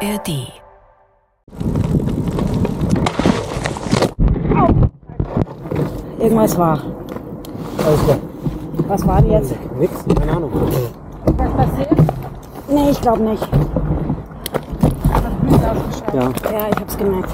ARD. 0.00 0.52
Irgendwas 6.18 6.56
war. 6.58 6.78
Alles 7.86 8.02
klar. 8.04 8.18
Was 8.88 9.06
war 9.06 9.22
denn 9.22 9.32
jetzt? 9.32 9.54
Nix, 9.78 9.92
keine 10.18 10.32
Ahnung. 10.32 10.50
Was 11.24 11.52
passiert? 11.52 11.90
Nee, 12.68 12.90
ich 12.90 13.00
glaube 13.00 13.22
nicht. 13.22 13.48
Ja, 16.12 16.22
Ja, 16.22 16.68
ich 16.70 16.80
hab's 16.80 16.96
gemerkt. 16.96 17.30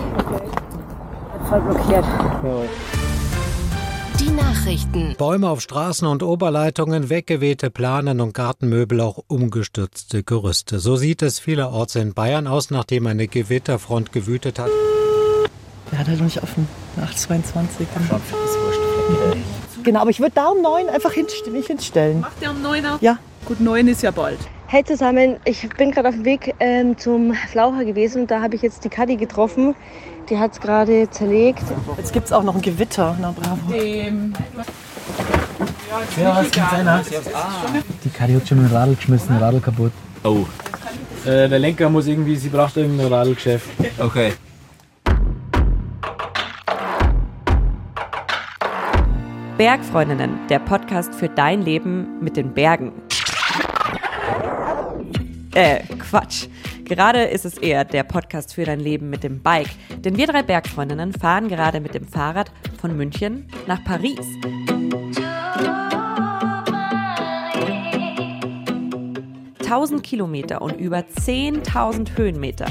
Voll 1.48 1.60
blockiert. 1.60 2.04
jawohl. 2.42 2.68
Die 4.22 4.30
Nachrichten. 4.30 5.16
Bäume 5.18 5.48
auf 5.48 5.60
Straßen 5.60 6.06
und 6.06 6.22
Oberleitungen, 6.22 7.10
weggewehte 7.10 7.70
Planen 7.70 8.20
und 8.20 8.34
Gartenmöbel, 8.34 9.00
auch 9.00 9.18
umgestürzte 9.26 10.22
Gerüste. 10.22 10.78
So 10.78 10.94
sieht 10.94 11.22
es 11.22 11.40
vielerorts 11.40 11.96
in 11.96 12.14
Bayern 12.14 12.46
aus, 12.46 12.70
nachdem 12.70 13.08
eine 13.08 13.26
Gewitterfront 13.26 14.12
gewütet 14.12 14.60
hat. 14.60 14.70
Der 15.90 15.98
hat 15.98 16.06
halt 16.06 16.18
noch 16.18 16.26
nicht 16.26 16.40
offen. 16.40 16.68
822. 16.98 17.88
Genau, 19.82 20.00
aber 20.00 20.10
ich 20.10 20.20
würde 20.20 20.32
da 20.36 20.46
um 20.46 20.62
neun 20.62 20.88
einfach 20.88 21.12
hinst 21.12 21.44
mich 21.50 21.66
hinstellen. 21.66 22.20
Macht 22.20 22.40
der 22.40 22.52
um 22.52 22.62
9 22.62 22.86
auf? 22.86 23.02
Ja. 23.02 23.18
Gut, 23.44 23.58
9 23.58 23.88
ist 23.88 24.02
ja 24.02 24.12
bald. 24.12 24.38
Hey 24.72 24.82
zusammen, 24.84 25.36
ich 25.44 25.68
bin 25.76 25.90
gerade 25.90 26.08
auf 26.08 26.14
dem 26.14 26.24
Weg 26.24 26.54
ähm, 26.58 26.96
zum 26.96 27.34
Flaucher 27.34 27.84
gewesen 27.84 28.22
und 28.22 28.30
da 28.30 28.40
habe 28.40 28.56
ich 28.56 28.62
jetzt 28.62 28.82
die 28.86 28.88
Kadi 28.88 29.16
getroffen. 29.16 29.74
Die 30.30 30.38
hat 30.38 30.52
es 30.52 30.60
gerade 30.62 31.10
zerlegt. 31.10 31.62
Jetzt 31.98 32.14
gibt 32.14 32.24
es 32.24 32.32
auch 32.32 32.42
noch 32.42 32.54
ein 32.54 32.62
Gewitter. 32.62 33.14
Na 33.20 33.32
bravo. 33.32 33.70
Dem 33.70 34.32
Ja, 36.18 36.36
was 36.38 36.50
kann 36.50 36.86
sein? 36.86 37.04
Die 38.02 38.08
Kadi 38.08 38.32
hat 38.32 38.48
schon 38.48 38.62
mit 38.62 38.70
dem 38.70 38.74
Radl 38.74 38.94
geschmissen, 38.94 39.36
Radl 39.36 39.60
kaputt. 39.60 39.92
Oh. 40.24 40.46
Äh, 41.26 41.50
der 41.50 41.58
Lenker 41.58 41.90
muss 41.90 42.06
irgendwie, 42.06 42.36
sie 42.36 42.48
braucht 42.48 42.74
irgendein 42.78 43.12
Radlgeschäft. 43.12 43.68
Okay. 43.98 44.32
Bergfreundinnen, 49.58 50.30
der 50.48 50.60
Podcast 50.60 51.14
für 51.14 51.28
dein 51.28 51.60
Leben 51.60 52.22
mit 52.22 52.38
den 52.38 52.54
Bergen. 52.54 52.92
Äh, 55.54 55.82
Quatsch. 55.98 56.46
Gerade 56.84 57.24
ist 57.24 57.44
es 57.44 57.58
eher 57.58 57.84
der 57.84 58.04
Podcast 58.04 58.54
für 58.54 58.64
dein 58.64 58.80
Leben 58.80 59.10
mit 59.10 59.22
dem 59.22 59.42
Bike. 59.42 59.68
Denn 59.98 60.16
wir 60.16 60.26
drei 60.26 60.42
Bergfreundinnen 60.42 61.12
fahren 61.12 61.48
gerade 61.48 61.80
mit 61.80 61.94
dem 61.94 62.06
Fahrrad 62.06 62.50
von 62.80 62.96
München 62.96 63.46
nach 63.66 63.84
Paris. 63.84 64.18
Tausend 69.66 70.02
Kilometer 70.02 70.62
und 70.62 70.78
über 70.80 70.98
10.000 70.98 72.16
Höhenmeter. 72.16 72.66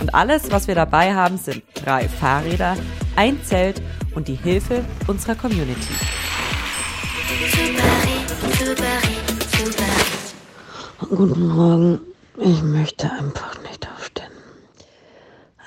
Und 0.00 0.14
alles, 0.14 0.50
was 0.50 0.68
wir 0.68 0.74
dabei 0.74 1.14
haben, 1.14 1.38
sind 1.38 1.62
drei 1.74 2.06
Fahrräder, 2.08 2.76
ein 3.16 3.42
Zelt 3.44 3.80
und 4.14 4.28
die 4.28 4.34
Hilfe 4.34 4.84
unserer 5.06 5.34
Community. 5.34 5.94
Guten 10.98 11.46
Morgen. 11.48 12.15
Ich 12.38 12.62
möchte 12.62 13.10
einfach 13.10 13.62
nicht 13.62 13.88
aufstehen. 13.90 14.30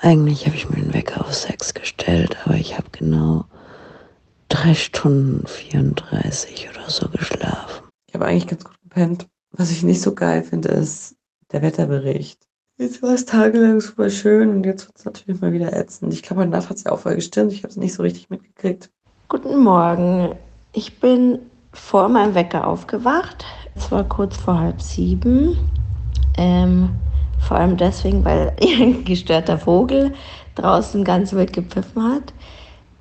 Eigentlich 0.00 0.46
habe 0.46 0.54
ich 0.54 0.70
mir 0.70 0.76
den 0.76 0.94
Wecker 0.94 1.20
auf 1.20 1.34
sechs 1.34 1.74
gestellt, 1.74 2.36
aber 2.44 2.54
ich 2.54 2.78
habe 2.78 2.88
genau 2.92 3.44
drei 4.48 4.74
Stunden 4.74 5.46
34 5.48 6.70
oder 6.70 6.88
so 6.88 7.08
geschlafen. 7.08 7.88
Ich 8.06 8.14
habe 8.14 8.26
eigentlich 8.26 8.46
ganz 8.46 8.64
gut 8.64 8.80
gepennt. 8.82 9.26
Was 9.50 9.72
ich 9.72 9.82
nicht 9.82 10.00
so 10.00 10.14
geil 10.14 10.44
finde, 10.44 10.68
ist 10.68 11.16
der 11.50 11.62
Wetterbericht. 11.62 12.46
Jetzt 12.78 13.02
war 13.02 13.14
es 13.14 13.24
tagelang 13.24 13.80
super 13.80 14.08
schön 14.08 14.50
und 14.50 14.64
jetzt 14.64 14.86
wird 14.86 14.96
es 14.96 15.04
natürlich 15.04 15.40
mal 15.40 15.52
wieder 15.52 15.72
ätzend. 15.72 16.14
Ich 16.14 16.22
glaube, 16.22 16.42
heute 16.42 16.52
Nacht 16.52 16.70
hat 16.70 16.76
es 16.76 16.84
ja 16.84 16.92
auch 16.92 17.00
voll 17.00 17.16
gestimmt. 17.16 17.52
Ich 17.52 17.64
habe 17.64 17.70
es 17.70 17.76
nicht 17.76 17.94
so 17.94 18.04
richtig 18.04 18.30
mitgekriegt. 18.30 18.90
Guten 19.28 19.58
Morgen. 19.58 20.36
Ich 20.72 21.00
bin 21.00 21.40
vor 21.72 22.08
meinem 22.08 22.36
Wecker 22.36 22.66
aufgewacht. 22.66 23.44
Es 23.74 23.90
war 23.90 24.08
kurz 24.08 24.36
vor 24.36 24.58
halb 24.58 24.80
sieben. 24.80 25.58
Ähm, 26.36 26.90
vor 27.40 27.56
allem 27.56 27.76
deswegen, 27.76 28.24
weil 28.24 28.52
ein 28.60 29.04
gestörter 29.04 29.58
Vogel 29.58 30.12
draußen 30.54 31.04
ganz 31.04 31.32
wild 31.32 31.52
gepfiffen 31.52 32.02
hat. 32.02 32.32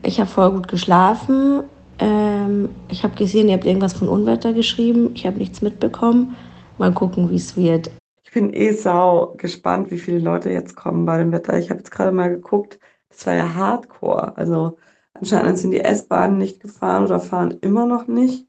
Ich 0.03 0.19
habe 0.19 0.29
voll 0.29 0.51
gut 0.51 0.67
geschlafen. 0.67 1.63
Ähm, 1.99 2.69
ich 2.87 3.03
habe 3.03 3.15
gesehen, 3.15 3.49
ihr 3.49 3.55
habt 3.55 3.65
irgendwas 3.65 3.93
von 3.93 4.07
Unwetter 4.07 4.53
geschrieben. 4.53 5.11
Ich 5.13 5.25
habe 5.25 5.37
nichts 5.37 5.61
mitbekommen. 5.61 6.35
Mal 6.77 6.93
gucken, 6.93 7.29
wie 7.29 7.35
es 7.35 7.57
wird. 7.57 7.91
Ich 8.23 8.31
bin 8.31 8.53
eh 8.53 8.71
sau 8.71 9.33
gespannt, 9.37 9.91
wie 9.91 9.97
viele 9.97 10.19
Leute 10.19 10.51
jetzt 10.51 10.75
kommen 10.75 11.05
bei 11.05 11.17
dem 11.17 11.31
Wetter. 11.31 11.57
Ich 11.57 11.69
habe 11.69 11.79
jetzt 11.79 11.91
gerade 11.91 12.11
mal 12.11 12.29
geguckt. 12.29 12.79
Das 13.09 13.25
war 13.25 13.33
ja 13.33 13.53
Hardcore. 13.53 14.37
Also 14.37 14.77
anscheinend 15.13 15.57
sind 15.57 15.71
die 15.71 15.81
S-Bahnen 15.81 16.37
nicht 16.37 16.61
gefahren 16.61 17.05
oder 17.05 17.19
fahren 17.19 17.57
immer 17.61 17.85
noch 17.85 18.07
nicht. 18.07 18.47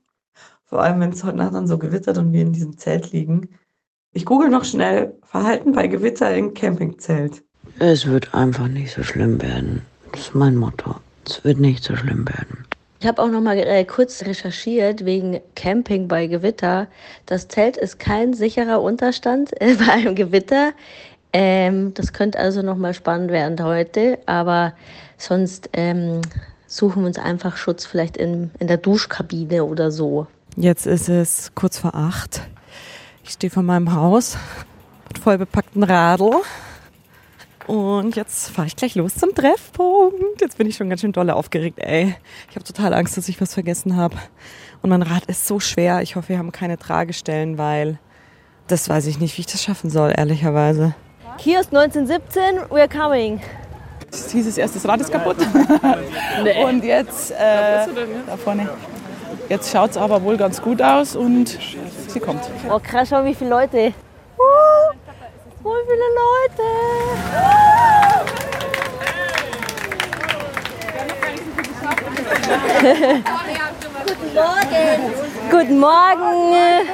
Vor 0.64 0.80
allem, 0.82 1.00
wenn 1.00 1.10
es 1.10 1.24
heute 1.24 1.38
Nacht 1.38 1.54
dann 1.54 1.66
so 1.66 1.78
gewittert 1.78 2.18
und 2.18 2.32
wir 2.32 2.42
in 2.42 2.52
diesem 2.52 2.78
Zelt 2.78 3.10
liegen. 3.10 3.48
Ich 4.12 4.24
google 4.24 4.48
noch 4.48 4.64
schnell 4.64 5.14
Verhalten 5.22 5.70
bei 5.70 5.86
Gewitter 5.86 6.34
im 6.34 6.52
Campingzelt. 6.52 7.44
Es 7.78 8.06
wird 8.06 8.34
einfach 8.34 8.66
nicht 8.66 8.92
so 8.92 9.04
schlimm 9.04 9.40
werden. 9.40 9.82
Das 10.10 10.22
ist 10.22 10.34
mein 10.34 10.56
Motto. 10.56 10.96
Es 11.24 11.44
wird 11.44 11.60
nicht 11.60 11.84
so 11.84 11.94
schlimm 11.94 12.26
werden. 12.28 12.66
Ich 12.98 13.06
habe 13.06 13.22
auch 13.22 13.28
noch 13.28 13.40
mal 13.40 13.56
äh, 13.56 13.84
kurz 13.84 14.24
recherchiert 14.24 15.04
wegen 15.04 15.38
Camping 15.54 16.08
bei 16.08 16.26
Gewitter. 16.26 16.88
Das 17.26 17.46
Zelt 17.46 17.76
ist 17.76 18.00
kein 18.00 18.34
sicherer 18.34 18.82
Unterstand 18.82 19.52
äh, 19.62 19.76
bei 19.76 19.92
einem 19.92 20.16
Gewitter. 20.16 20.72
Ähm, 21.32 21.94
das 21.94 22.12
könnte 22.12 22.40
also 22.40 22.62
noch 22.62 22.76
mal 22.76 22.94
spannend 22.94 23.30
werden 23.30 23.62
heute, 23.62 24.18
aber 24.26 24.74
sonst 25.18 25.70
ähm, 25.72 26.20
suchen 26.66 27.02
wir 27.02 27.06
uns 27.06 27.18
einfach 27.20 27.56
Schutz 27.56 27.86
vielleicht 27.86 28.16
in, 28.16 28.50
in 28.58 28.66
der 28.66 28.78
Duschkabine 28.78 29.64
oder 29.64 29.92
so. 29.92 30.26
Jetzt 30.56 30.86
ist 30.86 31.08
es 31.08 31.52
kurz 31.54 31.78
vor 31.78 31.94
acht. 31.94 32.42
Ich 33.24 33.30
stehe 33.30 33.50
vor 33.50 33.62
meinem 33.62 33.94
Haus 33.94 34.36
mit 35.08 35.18
voll 35.18 35.38
bepackten 35.38 35.82
Radl. 35.82 36.42
Und 37.66 38.16
jetzt 38.16 38.50
fahre 38.50 38.66
ich 38.66 38.74
gleich 38.74 38.94
los 38.94 39.14
zum 39.14 39.34
Treffpunkt. 39.34 40.40
Jetzt 40.40 40.58
bin 40.58 40.66
ich 40.66 40.76
schon 40.76 40.88
ganz 40.88 41.02
schön 41.02 41.12
dolle 41.12 41.36
aufgeregt, 41.36 41.78
ey. 41.78 42.16
Ich 42.48 42.56
habe 42.56 42.64
total 42.64 42.94
Angst, 42.94 43.16
dass 43.16 43.28
ich 43.28 43.40
was 43.40 43.54
vergessen 43.54 43.96
habe. 43.96 44.16
Und 44.82 44.90
mein 44.90 45.02
Rad 45.02 45.26
ist 45.26 45.46
so 45.46 45.60
schwer. 45.60 46.02
Ich 46.02 46.16
hoffe, 46.16 46.30
wir 46.30 46.38
haben 46.38 46.52
keine 46.52 46.78
Tragestellen, 46.78 47.58
weil 47.58 47.98
das 48.66 48.88
weiß 48.88 49.06
ich 49.06 49.20
nicht, 49.20 49.36
wie 49.36 49.42
ich 49.42 49.46
das 49.46 49.62
schaffen 49.62 49.90
soll, 49.90 50.12
ehrlicherweise. 50.16 50.94
Kiosk 51.38 51.72
1917, 51.72 52.68
we're 52.70 52.88
coming. 52.88 53.40
Dieses 54.32 54.58
erste 54.58 54.86
Rad 54.88 55.00
ist 55.00 55.12
kaputt. 55.12 55.36
Und 56.64 56.82
jetzt, 56.82 57.30
äh, 57.30 57.86
da 58.26 58.36
vorne. 58.36 58.68
Jetzt 59.48 59.72
schaut 59.72 59.90
es 59.90 59.96
aber 59.96 60.22
wohl 60.22 60.36
ganz 60.36 60.62
gut 60.62 60.80
aus 60.80 61.16
und 61.16 61.58
sie 62.12 62.20
kommt. 62.20 62.42
Oh 62.68 62.78
krass, 62.78 63.08
schau 63.08 63.24
wie 63.24 63.34
viele 63.34 63.50
Leute. 63.50 63.92
Uh, 64.38 64.92
so 65.62 65.74
viele 65.88 66.08
Leute. 66.20 66.64
Guten 74.06 74.34
Morgen. 74.34 75.12
Guten 75.50 75.78
Morgen. 75.80 76.88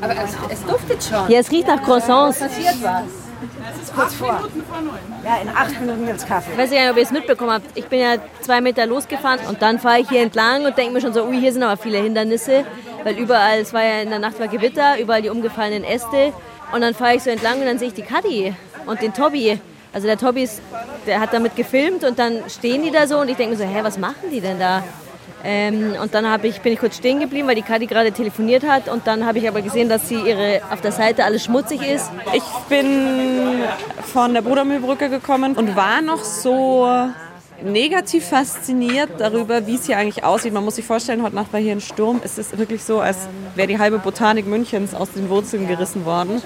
Aber 0.00 0.12
es, 0.12 0.36
es 0.50 0.64
duftet 0.66 1.02
schon. 1.02 1.28
Ja, 1.28 1.38
es 1.38 1.50
riecht 1.50 1.68
nach 1.68 1.82
Croissants. 1.82 2.38
passiert 2.40 2.82
was. 2.82 3.24
Ja, 5.24 5.36
in 5.42 5.48
acht 5.48 5.80
Minuten 5.80 6.06
gibt's 6.06 6.26
Kaffee. 6.26 6.52
Ich 6.52 6.58
weiß 6.58 6.70
nicht, 6.70 6.90
ob 6.90 6.96
ihr 6.96 7.02
es 7.02 7.10
mitbekommen 7.10 7.52
habt. 7.52 7.66
Ich 7.74 7.86
bin 7.86 8.00
ja 8.00 8.16
zwei 8.40 8.60
Meter 8.60 8.86
losgefahren 8.86 9.40
und 9.48 9.62
dann 9.62 9.78
fahre 9.78 10.00
ich 10.00 10.08
hier 10.08 10.22
entlang 10.22 10.64
und 10.64 10.76
denke 10.76 10.92
mir 10.92 11.00
schon 11.00 11.12
so, 11.12 11.24
ui, 11.24 11.38
hier 11.38 11.52
sind 11.52 11.62
aber 11.62 11.76
viele 11.76 11.98
Hindernisse, 11.98 12.64
weil 13.04 13.16
überall, 13.18 13.60
es 13.60 13.72
war 13.72 13.84
ja 13.84 14.00
in 14.00 14.10
der 14.10 14.18
Nacht 14.18 14.40
war 14.40 14.48
Gewitter, 14.48 14.98
überall 14.98 15.22
die 15.22 15.30
umgefallenen 15.30 15.84
Äste 15.84 16.32
und 16.72 16.80
dann 16.80 16.94
fahre 16.94 17.16
ich 17.16 17.22
so 17.22 17.30
entlang 17.30 17.60
und 17.60 17.66
dann 17.66 17.78
sehe 17.78 17.88
ich 17.88 17.94
die 17.94 18.02
Kadi 18.02 18.54
und 18.86 19.00
den 19.00 19.14
Tobi. 19.14 19.60
Also 19.92 20.08
der 20.08 20.18
Tobi, 20.18 20.42
ist, 20.42 20.60
der 21.06 21.20
hat 21.20 21.32
damit 21.32 21.54
gefilmt 21.54 22.02
und 22.02 22.18
dann 22.18 22.42
stehen 22.48 22.82
die 22.82 22.90
da 22.90 23.06
so 23.06 23.18
und 23.18 23.28
ich 23.28 23.36
denke 23.36 23.56
mir 23.56 23.62
so, 23.62 23.64
hä, 23.64 23.80
was 23.82 23.96
machen 23.96 24.30
die 24.32 24.40
denn 24.40 24.58
da? 24.58 24.82
Ähm, 25.46 25.94
und 26.02 26.14
dann 26.14 26.26
ich, 26.42 26.62
bin 26.62 26.72
ich 26.72 26.80
kurz 26.80 26.96
stehen 26.96 27.20
geblieben, 27.20 27.46
weil 27.46 27.54
die 27.54 27.62
Kadi 27.62 27.86
gerade 27.86 28.10
telefoniert 28.12 28.64
hat. 28.66 28.88
Und 28.88 29.06
dann 29.06 29.26
habe 29.26 29.38
ich 29.38 29.46
aber 29.46 29.60
gesehen, 29.60 29.90
dass 29.90 30.08
sie 30.08 30.16
ihre 30.16 30.62
auf 30.70 30.80
der 30.80 30.90
Seite 30.90 31.22
alles 31.24 31.44
schmutzig 31.44 31.82
ist. 31.82 32.10
Ich 32.32 32.42
bin 32.70 33.60
von 34.10 34.32
der 34.32 34.40
Brudermühlbrücke 34.40 35.10
gekommen 35.10 35.54
und 35.54 35.76
war 35.76 36.00
noch 36.00 36.24
so 36.24 36.88
negativ 37.64 38.26
fasziniert 38.26 39.10
darüber, 39.18 39.66
wie 39.66 39.74
es 39.74 39.86
hier 39.86 39.96
eigentlich 39.96 40.24
aussieht. 40.24 40.52
Man 40.52 40.64
muss 40.64 40.76
sich 40.76 40.84
vorstellen, 40.84 41.22
heute 41.22 41.34
Nacht 41.34 41.52
war 41.52 41.60
hier 41.60 41.72
ein 41.72 41.80
Sturm. 41.80 42.20
Es 42.22 42.38
ist 42.38 42.56
wirklich 42.58 42.84
so, 42.84 43.00
als 43.00 43.16
wäre 43.54 43.68
die 43.68 43.78
halbe 43.78 43.98
Botanik 43.98 44.46
Münchens 44.46 44.94
aus 44.94 45.12
den 45.12 45.28
Wurzeln 45.28 45.66
gerissen 45.66 46.04
worden. 46.04 46.42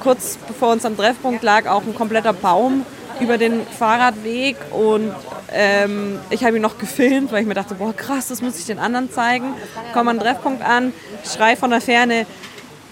Kurz 0.00 0.38
bevor 0.46 0.72
uns 0.72 0.84
am 0.84 0.96
Treffpunkt 0.96 1.42
lag 1.42 1.66
auch 1.66 1.82
ein 1.82 1.94
kompletter 1.94 2.32
Baum 2.32 2.84
über 3.20 3.38
den 3.38 3.66
Fahrradweg 3.66 4.56
und 4.72 5.12
ähm, 5.52 6.18
ich 6.30 6.44
habe 6.44 6.56
ihn 6.56 6.62
noch 6.62 6.78
gefilmt, 6.78 7.32
weil 7.32 7.42
ich 7.42 7.48
mir 7.48 7.54
dachte, 7.54 7.74
boah 7.74 7.94
krass, 7.94 8.28
das 8.28 8.42
muss 8.42 8.58
ich 8.58 8.66
den 8.66 8.78
anderen 8.78 9.10
zeigen. 9.10 9.54
Komme 9.94 10.12
den 10.12 10.20
Treffpunkt 10.20 10.62
an, 10.62 10.92
schrei 11.24 11.56
von 11.56 11.70
der 11.70 11.80
Ferne, 11.80 12.26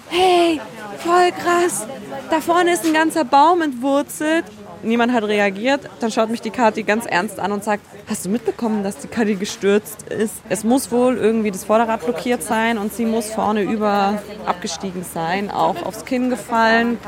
hey, 0.08 0.60
voll 0.98 1.30
krass, 1.32 1.86
da 2.30 2.40
vorne 2.40 2.72
ist 2.72 2.86
ein 2.86 2.94
ganzer 2.94 3.24
Baum 3.24 3.60
entwurzelt. 3.62 4.44
Niemand 4.84 5.12
hat 5.12 5.24
reagiert. 5.24 5.88
Dann 6.00 6.10
schaut 6.10 6.30
mich 6.30 6.40
die 6.40 6.50
Kathi 6.50 6.82
ganz 6.82 7.06
ernst 7.06 7.40
an 7.40 7.52
und 7.52 7.64
sagt, 7.64 7.84
hast 8.08 8.24
du 8.24 8.28
mitbekommen, 8.28 8.82
dass 8.82 8.98
die 8.98 9.08
Kathi 9.08 9.34
gestürzt 9.34 10.04
ist? 10.04 10.34
Es 10.48 10.64
muss 10.64 10.90
wohl 10.92 11.16
irgendwie 11.16 11.50
das 11.50 11.64
Vorderrad 11.64 12.04
blockiert 12.04 12.42
sein 12.42 12.78
und 12.78 12.92
sie 12.92 13.06
muss 13.06 13.30
vorne 13.30 13.62
über 13.62 14.22
abgestiegen 14.46 15.04
sein, 15.04 15.50
auch 15.50 15.84
aufs 15.84 16.04
Kinn 16.04 16.30
gefallen. 16.30 16.98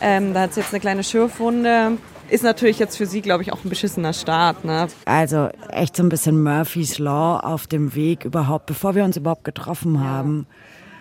Ähm, 0.00 0.34
da 0.34 0.42
hat 0.42 0.54
sie 0.54 0.60
jetzt 0.60 0.72
eine 0.72 0.80
kleine 0.80 1.04
Schürfwunde. 1.04 1.98
Ist 2.28 2.44
natürlich 2.44 2.78
jetzt 2.78 2.96
für 2.96 3.06
sie, 3.06 3.22
glaube 3.22 3.42
ich, 3.42 3.52
auch 3.52 3.64
ein 3.64 3.70
beschissener 3.70 4.12
Start. 4.12 4.64
Ne? 4.64 4.88
Also 5.06 5.48
echt 5.70 5.96
so 5.96 6.02
ein 6.02 6.10
bisschen 6.10 6.42
Murphy's 6.42 6.98
Law 6.98 7.40
auf 7.40 7.66
dem 7.66 7.94
Weg 7.94 8.24
überhaupt, 8.24 8.66
bevor 8.66 8.94
wir 8.94 9.04
uns 9.04 9.16
überhaupt 9.16 9.44
getroffen 9.44 10.04
haben, 10.04 10.46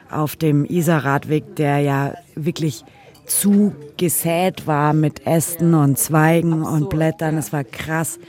auf 0.10 0.38
dem 0.38 0.64
Isar-Radweg, 0.64 1.56
der 1.58 1.80
ja 1.80 2.14
wirklich 2.36 2.86
zugesät 3.28 4.66
war 4.66 4.94
mit 4.94 5.28
Ästen 5.28 5.74
und 5.74 6.00
Zweigen 6.00 6.64
und 6.64 6.90
Blättern. 6.90 7.38
Es 7.38 7.54
war 7.54 7.64
krass. 7.64 8.20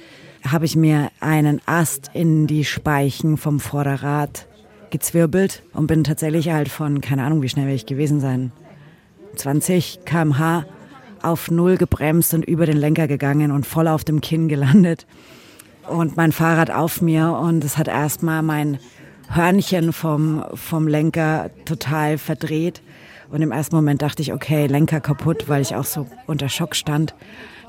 Habe 0.46 0.66
ich 0.66 0.76
mir 0.76 1.10
einen 1.20 1.60
Ast 1.66 2.10
in 2.12 2.46
die 2.46 2.64
Speichen 2.64 3.36
vom 3.36 3.60
Vorderrad 3.60 4.46
gezwirbelt 4.90 5.62
und 5.72 5.86
bin 5.86 6.04
tatsächlich 6.04 6.50
halt 6.50 6.68
von, 6.68 7.00
keine 7.00 7.24
Ahnung, 7.24 7.42
wie 7.42 7.48
schnell 7.48 7.66
werde 7.66 7.76
ich 7.76 7.86
gewesen 7.86 8.20
sein, 8.20 8.52
20 9.36 10.00
km/h 10.04 10.64
auf 11.22 11.50
Null 11.50 11.76
gebremst 11.76 12.34
und 12.34 12.44
über 12.44 12.66
den 12.66 12.76
Lenker 12.76 13.08
gegangen 13.08 13.50
und 13.50 13.66
voll 13.66 13.88
auf 13.88 14.04
dem 14.04 14.20
Kinn 14.20 14.48
gelandet. 14.48 15.06
Und 15.88 16.16
mein 16.16 16.32
Fahrrad 16.32 16.70
auf 16.70 17.00
mir 17.00 17.32
und 17.32 17.64
es 17.64 17.78
hat 17.78 17.88
erstmal 17.88 18.42
mein 18.42 18.78
Hörnchen 19.28 19.92
vom, 19.92 20.44
vom 20.54 20.86
Lenker 20.86 21.50
total 21.64 22.18
verdreht. 22.18 22.82
Und 23.30 23.42
im 23.42 23.52
ersten 23.52 23.76
Moment 23.76 24.02
dachte 24.02 24.22
ich, 24.22 24.32
okay, 24.32 24.66
Lenker 24.66 25.00
kaputt, 25.00 25.48
weil 25.48 25.60
ich 25.60 25.74
auch 25.74 25.84
so 25.84 26.06
unter 26.26 26.48
Schock 26.48 26.74
stand. 26.74 27.14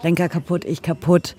Lenker 0.01 0.29
kaputt, 0.29 0.65
ich 0.65 0.81
kaputt. 0.81 1.35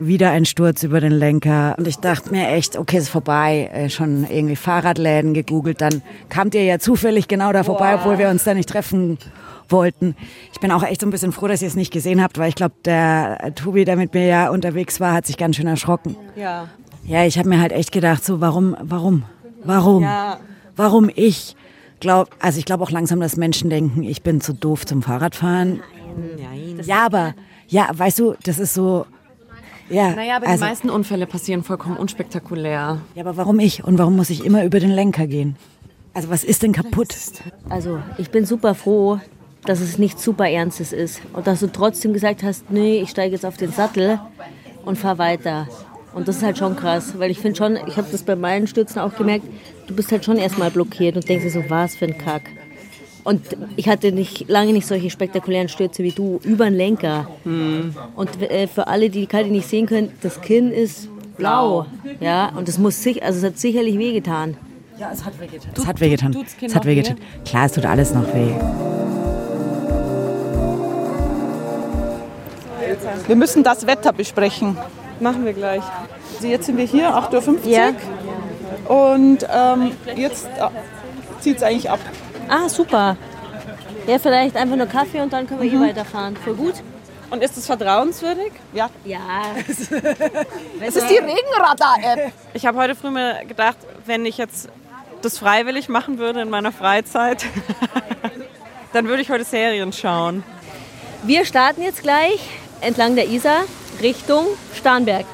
Wieder 0.00 0.30
ein 0.30 0.44
Sturz 0.44 0.84
über 0.84 1.00
den 1.00 1.12
Lenker. 1.12 1.74
Und 1.76 1.88
ich 1.88 1.96
dachte 1.96 2.30
mir 2.30 2.48
echt, 2.48 2.76
okay, 2.76 2.98
ist 2.98 3.08
vorbei. 3.08 3.68
Äh, 3.72 3.90
schon 3.90 4.24
irgendwie 4.30 4.56
Fahrradläden 4.56 5.34
gegoogelt. 5.34 5.80
Dann 5.80 6.02
kamt 6.28 6.54
ihr 6.54 6.64
ja 6.64 6.78
zufällig 6.78 7.26
genau 7.26 7.52
da 7.52 7.64
vorbei, 7.64 7.96
obwohl 7.96 8.16
wir 8.18 8.28
uns 8.28 8.44
da 8.44 8.54
nicht 8.54 8.68
treffen 8.68 9.18
wollten. 9.68 10.14
Ich 10.52 10.60
bin 10.60 10.70
auch 10.70 10.82
echt 10.82 11.00
so 11.00 11.06
ein 11.06 11.10
bisschen 11.10 11.32
froh, 11.32 11.48
dass 11.48 11.62
ihr 11.62 11.68
es 11.68 11.74
nicht 11.74 11.92
gesehen 11.92 12.22
habt, 12.22 12.38
weil 12.38 12.48
ich 12.48 12.54
glaube, 12.54 12.74
der 12.84 13.52
Tobi, 13.54 13.84
der 13.84 13.96
mit 13.96 14.14
mir 14.14 14.26
ja 14.26 14.50
unterwegs 14.50 15.00
war, 15.00 15.12
hat 15.12 15.26
sich 15.26 15.36
ganz 15.36 15.56
schön 15.56 15.66
erschrocken. 15.66 16.16
Ja. 16.36 16.68
Ja, 17.04 17.24
ich 17.24 17.38
habe 17.38 17.48
mir 17.48 17.60
halt 17.60 17.72
echt 17.72 17.90
gedacht, 17.92 18.24
so 18.24 18.40
warum, 18.40 18.76
warum, 18.80 19.24
warum, 19.64 20.02
ja. 20.02 20.38
warum 20.76 21.10
ich? 21.14 21.56
Glaub, 22.00 22.28
also 22.38 22.58
ich 22.58 22.64
glaube 22.64 22.84
auch 22.84 22.90
langsam, 22.90 23.20
dass 23.20 23.36
Menschen 23.36 23.70
denken, 23.70 24.02
ich 24.02 24.22
bin 24.22 24.40
zu 24.40 24.52
doof 24.52 24.86
zum 24.86 25.02
Fahrradfahren. 25.02 25.82
Nein. 26.36 26.80
Ja, 26.84 27.06
aber 27.06 27.34
ja, 27.68 27.88
weißt 27.92 28.18
du, 28.18 28.34
das 28.44 28.58
ist 28.58 28.74
so. 28.74 29.06
Ja, 29.90 30.10
naja, 30.10 30.36
aber 30.36 30.46
also, 30.46 30.64
die 30.64 30.70
meisten 30.70 30.90
Unfälle 30.90 31.26
passieren 31.26 31.62
vollkommen 31.62 31.96
unspektakulär. 31.96 33.00
Ja, 33.14 33.22
aber 33.22 33.36
warum 33.36 33.58
ich? 33.58 33.84
Und 33.84 33.98
warum 33.98 34.16
muss 34.16 34.30
ich 34.30 34.44
immer 34.44 34.64
über 34.64 34.80
den 34.80 34.90
Lenker 34.90 35.26
gehen? 35.26 35.56
Also 36.14 36.30
was 36.30 36.44
ist 36.44 36.62
denn 36.62 36.72
kaputt? 36.72 37.14
Also 37.68 38.00
ich 38.18 38.30
bin 38.30 38.44
super 38.44 38.74
froh, 38.74 39.20
dass 39.64 39.80
es 39.80 39.98
nichts 39.98 40.22
super 40.22 40.48
Ernstes 40.48 40.92
ist. 40.92 41.20
Und 41.32 41.46
dass 41.46 41.60
du 41.60 41.68
trotzdem 41.68 42.12
gesagt 42.12 42.42
hast, 42.42 42.70
nee, 42.70 43.00
ich 43.00 43.10
steige 43.10 43.34
jetzt 43.34 43.46
auf 43.46 43.56
den 43.56 43.72
Sattel 43.72 44.20
und 44.84 44.98
fahre 44.98 45.18
weiter. 45.18 45.68
Und 46.14 46.26
das 46.28 46.38
ist 46.38 46.42
halt 46.42 46.58
schon 46.58 46.76
krass, 46.76 47.18
weil 47.18 47.30
ich 47.30 47.38
finde 47.38 47.56
schon, 47.56 47.78
ich 47.86 47.96
habe 47.96 48.08
das 48.10 48.22
bei 48.22 48.36
meinen 48.36 48.66
Stürzen 48.66 49.00
auch 49.00 49.14
gemerkt, 49.14 49.46
du 49.88 49.94
bist 49.94 50.12
halt 50.12 50.24
schon 50.24 50.36
erstmal 50.36 50.70
blockiert 50.70 51.16
und 51.16 51.28
denkst 51.28 51.44
dir 51.44 51.50
so, 51.50 51.64
was 51.68 51.96
für 51.96 52.04
ein 52.04 52.16
Kack. 52.16 52.42
Und 53.24 53.42
ich 53.76 53.88
hatte 53.88 54.12
nicht, 54.12 54.48
lange 54.48 54.72
nicht 54.72 54.86
solche 54.86 55.10
spektakulären 55.10 55.68
Stürze 55.68 56.02
wie 56.02 56.12
du, 56.12 56.40
über 56.44 56.66
den 56.66 56.74
Lenker. 56.74 57.28
Mhm. 57.44 57.94
Und 58.14 58.40
äh, 58.40 58.68
für 58.68 58.86
alle, 58.86 59.10
die 59.10 59.20
die 59.20 59.26
Karte 59.26 59.50
nicht 59.50 59.68
sehen 59.68 59.86
können, 59.86 60.12
das 60.22 60.40
Kinn 60.40 60.72
ist 60.72 61.08
blau. 61.36 61.86
Ja, 62.20 62.52
und 62.56 62.68
das 62.68 62.78
muss 62.78 63.02
sich, 63.02 63.22
also 63.22 63.38
es 63.38 63.44
hat 63.44 63.58
sicherlich 63.58 63.98
wehgetan. 63.98 64.56
Ja, 64.98 65.10
es 65.12 65.24
hat 65.24 65.38
wehgetan. 65.40 65.70
Es 65.76 65.86
hat 65.86 66.00
wehgetan. 66.00 66.46
Es 66.60 66.74
hat 66.74 66.84
wehgetan. 66.86 67.16
Klar, 67.44 67.66
es 67.66 67.72
tut 67.72 67.84
alles 67.84 68.14
noch 68.14 68.26
weh. 68.34 68.52
Wir 73.26 73.36
müssen 73.36 73.62
das 73.62 73.86
Wetter 73.86 74.12
besprechen. 74.12 74.76
Machen 75.20 75.44
wir 75.44 75.52
gleich. 75.52 75.82
Also 76.36 76.48
jetzt 76.48 76.66
sind 76.66 76.78
wir 76.78 76.84
hier, 76.84 77.10
8.50 77.10 77.48
Uhr. 77.48 77.70
Ja. 77.70 77.90
Und 78.88 79.46
ähm, 79.52 79.92
jetzt 80.16 80.46
äh, 80.46 80.68
zieht 81.40 81.58
es 81.58 81.62
eigentlich 81.62 81.90
ab. 81.90 82.00
Ah, 82.48 82.68
super. 82.68 83.16
Ja, 84.06 84.18
vielleicht 84.18 84.56
einfach 84.56 84.76
nur 84.76 84.86
Kaffee 84.86 85.20
und 85.20 85.32
dann 85.32 85.46
können 85.46 85.60
wir 85.60 85.70
mhm. 85.70 85.78
hier 85.78 85.88
weiterfahren. 85.88 86.36
Voll 86.36 86.54
gut. 86.54 86.74
Und 87.30 87.42
ist 87.42 87.58
es 87.58 87.66
vertrauenswürdig? 87.66 88.52
Ja. 88.72 88.88
Ja. 89.04 89.18
es 89.68 90.96
ist 90.96 91.10
die 91.10 91.18
Regenradar-App. 91.18 92.32
Ich 92.54 92.64
habe 92.64 92.78
heute 92.78 92.94
früh 92.94 93.10
mir 93.10 93.44
gedacht, 93.46 93.76
wenn 94.06 94.24
ich 94.24 94.38
jetzt 94.38 94.70
das 95.20 95.38
freiwillig 95.38 95.90
machen 95.90 96.18
würde 96.18 96.40
in 96.40 96.48
meiner 96.48 96.72
Freizeit, 96.72 97.44
dann 98.94 99.08
würde 99.08 99.20
ich 99.20 99.30
heute 99.30 99.44
Serien 99.44 99.92
schauen. 99.92 100.42
Wir 101.24 101.44
starten 101.44 101.82
jetzt 101.82 102.02
gleich 102.02 102.40
entlang 102.80 103.14
der 103.14 103.28
Isar 103.28 103.64
Richtung 104.00 104.46
Starnberg. 104.74 105.26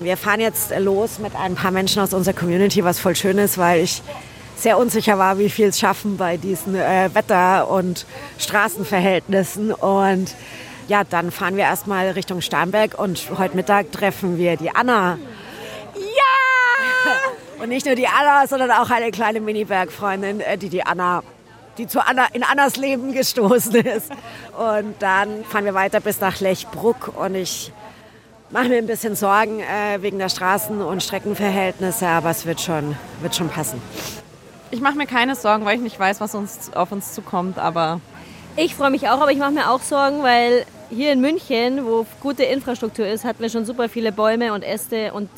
Wir 0.00 0.16
fahren 0.16 0.40
jetzt 0.40 0.72
los 0.78 1.18
mit 1.18 1.36
ein 1.36 1.56
paar 1.56 1.70
Menschen 1.70 2.00
aus 2.00 2.14
unserer 2.14 2.34
Community, 2.34 2.82
was 2.82 2.98
voll 2.98 3.14
schön 3.14 3.36
ist, 3.36 3.58
weil 3.58 3.82
ich 3.82 4.02
sehr 4.56 4.78
unsicher 4.78 5.18
war, 5.18 5.38
wie 5.38 5.50
viel 5.50 5.68
es 5.68 5.78
schaffen 5.78 6.16
bei 6.16 6.38
diesen 6.38 6.74
äh, 6.74 7.10
Wetter- 7.12 7.68
und 7.68 8.06
Straßenverhältnissen. 8.38 9.72
Und 9.72 10.34
ja, 10.88 11.04
dann 11.04 11.30
fahren 11.30 11.58
wir 11.58 11.64
erstmal 11.64 12.08
Richtung 12.12 12.40
Starnberg 12.40 12.98
und 12.98 13.28
heute 13.36 13.54
Mittag 13.54 13.92
treffen 13.92 14.38
wir 14.38 14.56
die 14.56 14.74
Anna. 14.74 15.18
Ja! 15.94 17.62
Und 17.62 17.68
nicht 17.68 17.84
nur 17.84 17.94
die 17.94 18.06
Anna, 18.08 18.46
sondern 18.46 18.70
auch 18.70 18.88
eine 18.88 19.10
kleine 19.10 19.40
Mini-Bergfreundin, 19.40 20.40
äh, 20.40 20.56
die 20.56 20.70
die 20.70 20.82
Anna 20.82 21.22
die 21.76 21.86
zu 21.86 22.04
Anna, 22.04 22.26
in 22.32 22.42
Annas 22.42 22.76
Leben 22.76 23.12
gestoßen 23.12 23.74
ist. 23.74 24.10
Und 24.58 24.94
dann 24.98 25.44
fahren 25.44 25.66
wir 25.66 25.74
weiter 25.74 26.00
bis 26.00 26.20
nach 26.20 26.40
Lechbruck 26.40 27.12
und 27.16 27.34
ich 27.34 27.72
mache 28.50 28.68
mir 28.68 28.78
ein 28.78 28.86
bisschen 28.86 29.14
Sorgen 29.14 29.60
äh, 29.60 30.02
wegen 30.02 30.18
der 30.18 30.28
Straßen- 30.28 30.82
und 30.82 31.02
Streckenverhältnisse, 31.02 32.06
aber 32.06 32.30
es 32.30 32.46
wird 32.46 32.60
schon, 32.60 32.96
wird 33.20 33.34
schon 33.34 33.48
passen. 33.48 33.80
Ich 34.70 34.80
mache 34.80 34.96
mir 34.96 35.06
keine 35.06 35.34
Sorgen, 35.34 35.64
weil 35.64 35.76
ich 35.76 35.82
nicht 35.82 35.98
weiß, 35.98 36.20
was 36.20 36.34
uns, 36.34 36.72
auf 36.74 36.92
uns 36.92 37.14
zukommt, 37.14 37.58
aber... 37.58 38.00
Ich 38.56 38.74
freue 38.74 38.90
mich 38.90 39.08
auch, 39.08 39.20
aber 39.20 39.30
ich 39.30 39.38
mache 39.38 39.52
mir 39.52 39.70
auch 39.70 39.80
Sorgen, 39.80 40.22
weil 40.22 40.64
hier 40.90 41.12
in 41.12 41.20
München, 41.20 41.86
wo 41.86 42.04
gute 42.20 42.42
Infrastruktur 42.42 43.06
ist, 43.06 43.24
hatten 43.24 43.40
wir 43.40 43.48
schon 43.48 43.64
super 43.64 43.88
viele 43.88 44.12
Bäume 44.12 44.52
und 44.52 44.62
Äste 44.62 45.12
und 45.12 45.30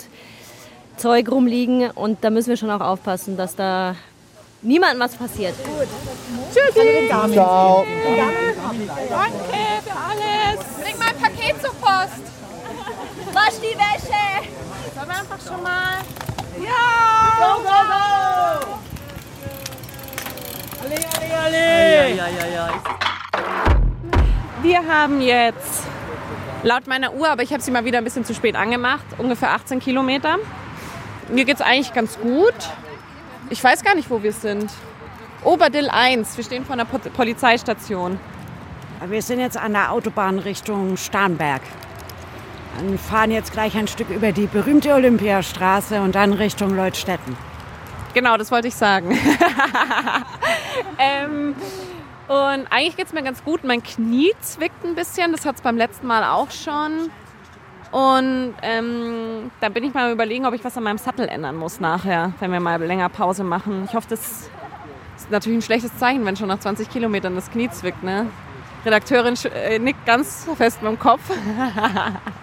Zeug 0.96 1.30
rumliegen 1.30 1.90
und 1.90 2.24
da 2.24 2.30
müssen 2.30 2.50
wir 2.50 2.56
schon 2.56 2.70
auch 2.70 2.80
aufpassen, 2.80 3.36
dass 3.36 3.54
da 3.54 3.96
niemandem 4.62 5.00
was 5.00 5.14
passiert. 5.14 5.54
Gut. 5.64 5.88
Tschüssi. 6.52 7.08
Ciao. 7.08 7.84
Danke 9.08 9.71
Wasch 13.32 13.58
die 13.60 13.76
Wäsche. 13.76 14.48
Sollen 14.94 15.08
wir 15.08 15.16
einfach 15.16 15.40
schon 15.40 15.62
mal... 15.62 15.98
Ja! 16.60 17.38
Go, 17.38 17.62
go, 17.62 17.68
go! 17.88 18.78
Alle, 20.82 20.96
alle, 21.16 21.38
alle! 21.42 21.64
Ja, 21.96 22.06
ja, 22.08 22.28
ja, 22.28 22.46
ja. 22.54 22.68
Wir 24.62 24.86
haben 24.86 25.20
jetzt 25.22 25.82
laut 26.62 26.86
meiner 26.86 27.14
Uhr, 27.14 27.28
aber 27.30 27.42
ich 27.42 27.52
habe 27.52 27.62
sie 27.62 27.70
mal 27.70 27.84
wieder 27.84 27.98
ein 27.98 28.04
bisschen 28.04 28.24
zu 28.24 28.34
spät 28.34 28.54
angemacht, 28.54 29.04
ungefähr 29.18 29.50
18 29.52 29.80
Kilometer. 29.80 30.36
Mir 31.28 31.44
geht 31.44 31.56
es 31.56 31.62
eigentlich 31.62 31.92
ganz 31.94 32.18
gut. 32.18 32.54
Ich 33.48 33.64
weiß 33.64 33.82
gar 33.82 33.94
nicht, 33.94 34.10
wo 34.10 34.22
wir 34.22 34.32
sind. 34.32 34.70
Oberdill 35.42 35.88
1. 35.88 36.36
Wir 36.36 36.44
stehen 36.44 36.64
vor 36.64 36.74
einer 36.74 36.84
Polizeistation. 36.84 38.20
Wir 39.06 39.22
sind 39.22 39.40
jetzt 39.40 39.56
an 39.56 39.72
der 39.72 39.90
Autobahn 39.90 40.38
Richtung 40.38 40.96
Starnberg. 40.96 41.62
Wir 42.80 42.98
fahren 42.98 43.30
jetzt 43.30 43.52
gleich 43.52 43.76
ein 43.76 43.86
Stück 43.86 44.10
über 44.10 44.32
die 44.32 44.46
berühmte 44.46 44.94
Olympiastraße 44.94 46.00
und 46.00 46.14
dann 46.14 46.32
Richtung 46.32 46.74
Leutstetten. 46.74 47.36
Genau, 48.14 48.36
das 48.36 48.50
wollte 48.50 48.68
ich 48.68 48.74
sagen. 48.74 49.10
ähm, 50.98 51.54
und 52.28 52.66
eigentlich 52.70 52.96
geht 52.96 53.06
es 53.06 53.12
mir 53.12 53.22
ganz 53.22 53.42
gut. 53.44 53.64
Mein 53.64 53.82
Knie 53.82 54.32
zwickt 54.40 54.84
ein 54.84 54.94
bisschen. 54.94 55.32
Das 55.32 55.46
hat 55.46 55.56
es 55.56 55.62
beim 55.62 55.76
letzten 55.76 56.06
Mal 56.06 56.24
auch 56.24 56.50
schon. 56.50 57.10
Und 57.90 58.54
ähm, 58.62 59.50
da 59.60 59.68
bin 59.68 59.84
ich 59.84 59.92
mal 59.92 60.12
überlegen, 60.12 60.46
ob 60.46 60.54
ich 60.54 60.64
was 60.64 60.76
an 60.78 60.84
meinem 60.84 60.98
Sattel 60.98 61.28
ändern 61.28 61.56
muss 61.56 61.78
nachher, 61.78 62.32
wenn 62.40 62.50
wir 62.50 62.60
mal 62.60 62.82
länger 62.82 63.10
Pause 63.10 63.44
machen. 63.44 63.84
Ich 63.84 63.94
hoffe, 63.94 64.06
das 64.08 64.48
ist 65.16 65.30
natürlich 65.30 65.58
ein 65.58 65.62
schlechtes 65.62 65.96
Zeichen, 65.98 66.24
wenn 66.24 66.36
schon 66.36 66.48
nach 66.48 66.58
20 66.58 66.88
Kilometern 66.88 67.34
das 67.34 67.50
Knie 67.50 67.68
zwickt. 67.68 68.02
Ne? 68.02 68.26
Redakteurin 68.84 69.34
äh, 69.54 69.78
nickt 69.78 70.06
ganz 70.06 70.48
fest 70.56 70.82
mit 70.82 70.90
dem 70.90 70.98
Kopf. 70.98 71.20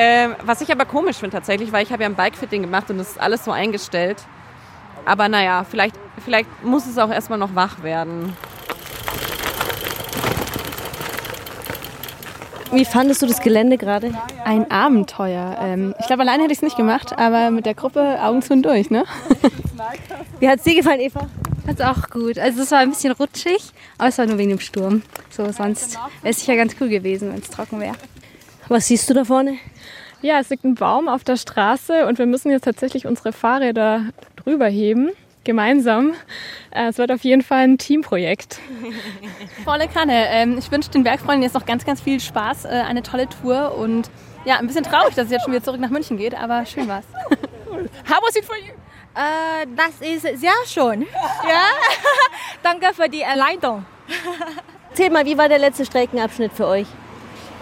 ähm, 0.00 0.36
was 0.44 0.60
ich 0.60 0.70
aber 0.70 0.84
komisch 0.84 1.16
finde 1.16 1.34
tatsächlich, 1.34 1.72
weil 1.72 1.82
ich 1.82 1.92
habe 1.92 2.04
ja 2.04 2.08
ein 2.08 2.14
Bikefitting 2.14 2.62
gemacht 2.62 2.88
und 2.88 2.98
das 2.98 3.10
ist 3.10 3.20
alles 3.20 3.44
so 3.44 3.50
eingestellt. 3.50 4.16
Aber 5.04 5.28
naja, 5.28 5.64
vielleicht, 5.68 5.96
vielleicht 6.24 6.48
muss 6.62 6.86
es 6.86 6.98
auch 6.98 7.10
erstmal 7.10 7.38
noch 7.38 7.56
wach 7.56 7.82
werden. 7.82 8.36
Wie 12.70 12.84
fandest 12.84 13.22
du 13.22 13.26
das 13.26 13.40
Gelände 13.40 13.76
gerade? 13.76 14.12
Ein 14.44 14.70
Abenteuer. 14.70 15.58
Ähm, 15.60 15.94
ich 15.98 16.06
glaube, 16.06 16.22
alleine 16.22 16.44
hätte 16.44 16.52
ich 16.52 16.58
es 16.58 16.62
nicht 16.62 16.76
gemacht, 16.76 17.18
aber 17.18 17.50
mit 17.50 17.66
der 17.66 17.74
Gruppe 17.74 18.18
Augen 18.22 18.40
zu 18.40 18.52
und 18.52 18.62
durch, 18.62 18.90
ne? 18.90 19.04
Wie 20.38 20.48
hat 20.48 20.58
es 20.58 20.64
dir 20.64 20.76
gefallen, 20.76 21.00
Eva? 21.00 21.26
Hat's 21.66 21.80
auch 21.80 22.08
gut. 22.10 22.38
Also 22.38 22.62
es 22.62 22.70
war 22.70 22.78
ein 22.78 22.90
bisschen 22.90 23.12
rutschig, 23.12 23.72
aber 23.96 24.08
es 24.10 24.18
war 24.18 24.26
nur 24.26 24.38
wegen 24.38 24.50
dem 24.50 24.60
Sturm. 24.60 25.02
So, 25.30 25.50
sonst 25.50 25.94
wäre 26.22 26.30
es 26.30 26.38
sicher 26.40 26.54
ganz 26.54 26.76
cool 26.80 26.88
gewesen, 26.88 27.32
wenn 27.32 27.40
es 27.40 27.50
trocken 27.50 27.80
wäre. 27.80 27.96
Was 28.68 28.86
siehst 28.86 29.08
du 29.08 29.14
da 29.14 29.24
vorne? 29.24 29.56
Ja, 30.20 30.40
es 30.40 30.48
liegt 30.50 30.64
ein 30.64 30.74
Baum 30.74 31.08
auf 31.08 31.22
der 31.24 31.36
Straße 31.36 32.06
und 32.06 32.18
wir 32.18 32.26
müssen 32.26 32.50
jetzt 32.50 32.64
tatsächlich 32.64 33.06
unsere 33.06 33.32
Fahrräder 33.32 34.06
drüber 34.36 34.66
heben, 34.66 35.10
gemeinsam. 35.44 36.14
Äh, 36.72 36.88
Es 36.88 36.98
wird 36.98 37.12
auf 37.12 37.22
jeden 37.22 37.42
Fall 37.42 37.64
ein 37.64 37.78
Teamprojekt. 37.78 38.58
Volle 39.64 39.86
Kanne. 39.88 40.26
Ähm, 40.30 40.58
ich 40.58 40.70
wünsche 40.72 40.90
den 40.90 41.04
Bergfreunden 41.04 41.42
jetzt 41.42 41.54
noch 41.54 41.66
ganz, 41.66 41.84
ganz 41.84 42.00
viel 42.00 42.18
Spaß, 42.18 42.64
äh, 42.64 42.68
eine 42.68 43.02
tolle 43.02 43.28
Tour 43.28 43.76
und 43.76 44.10
ja, 44.44 44.56
ein 44.58 44.66
bisschen 44.66 44.84
traurig, 44.84 45.14
dass 45.14 45.26
es 45.26 45.30
jetzt 45.32 45.44
schon 45.44 45.52
wieder 45.52 45.62
zurück 45.62 45.80
nach 45.80 45.90
München 45.90 46.16
geht, 46.16 46.34
aber 46.34 46.66
schön 46.66 46.88
war's. 46.88 47.04
How 48.08 48.18
was 48.22 48.34
it 48.36 48.44
for 48.44 48.56
you? 48.56 48.72
Äh, 49.14 49.66
das 49.76 50.00
ist 50.00 50.40
sehr 50.40 50.52
schön. 50.66 51.02
Ja? 51.02 51.62
Danke 52.62 52.92
für 52.94 53.08
die 53.08 53.22
Leitung. 53.36 53.84
Erzähl 54.90 55.10
mal, 55.10 55.24
wie 55.26 55.38
war 55.38 55.48
der 55.48 55.58
letzte 55.58 55.84
Streckenabschnitt 55.84 56.52
für 56.52 56.66
euch? 56.66 56.86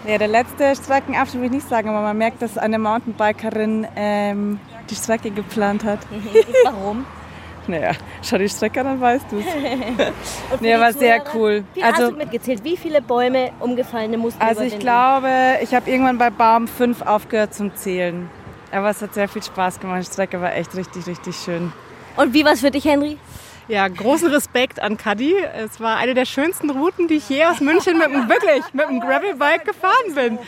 Ja, 0.07 0.17
der 0.17 0.27
letzte 0.29 0.73
Streckenabschnitt 0.75 1.41
will 1.41 1.47
ich 1.47 1.55
nicht 1.55 1.67
sagen, 1.69 1.89
aber 1.89 2.01
man 2.01 2.17
merkt, 2.17 2.41
dass 2.41 2.57
eine 2.57 2.79
Mountainbikerin 2.79 3.87
ähm, 3.95 4.59
die 4.89 4.95
Strecke 4.95 5.31
geplant 5.31 5.83
hat. 5.83 5.99
Warum? 6.63 7.05
Naja, 7.67 7.91
schau 8.23 8.37
die 8.37 8.47
Strecke 8.47 8.79
an, 8.79 8.85
dann 8.85 9.01
weißt 9.01 9.25
du 9.29 9.39
es. 9.39 9.45
Nee, 10.61 10.79
war 10.79 10.93
sehr 10.93 11.25
Zuhörer? 11.25 11.35
cool. 11.35 11.63
Wie 11.73 11.83
hast 11.83 11.95
Also- 11.99 12.11
du 12.11 12.17
mitgezählt? 12.17 12.63
Wie 12.63 12.77
viele 12.77 13.01
Bäume 13.01 13.51
umgefallene 13.59 14.17
mussten 14.17 14.41
Also 14.41 14.61
ich 14.61 14.79
glaube, 14.79 15.29
ich 15.61 15.75
habe 15.75 15.89
irgendwann 15.91 16.17
bei 16.17 16.29
Baum 16.29 16.67
5 16.69 17.01
aufgehört 17.01 17.53
zum 17.53 17.75
Zählen. 17.75 18.29
Aber 18.71 18.89
es 18.89 19.01
hat 19.01 19.13
sehr 19.13 19.27
viel 19.27 19.43
Spaß 19.43 19.79
gemacht. 19.81 20.01
Die 20.01 20.05
Strecke 20.11 20.39
war 20.39 20.53
echt 20.55 20.73
richtig, 20.75 21.05
richtig 21.07 21.35
schön. 21.35 21.73
Und 22.15 22.33
wie 22.33 22.45
war 22.45 22.53
es 22.53 22.61
für 22.61 22.71
dich, 22.71 22.85
Henry? 22.85 23.17
Ja, 23.69 23.85
großen 23.89 24.29
Respekt 24.29 24.81
an 24.81 24.97
Cuddy. 24.97 25.35
Es 25.55 25.81
war 25.81 25.97
eine 25.97 26.13
der 26.13 26.23
schönsten 26.25 26.69
Routen, 26.69 27.09
die 27.09 27.15
ich 27.15 27.27
je 27.27 27.43
aus 27.45 27.59
München 27.59 27.97
mit 27.97 28.07
einem, 28.07 28.29
wirklich, 28.29 28.63
mit 28.71 28.85
einem 28.85 29.01
Gravelbike 29.01 29.65
gefahren 29.65 30.15
bin. 30.15 30.39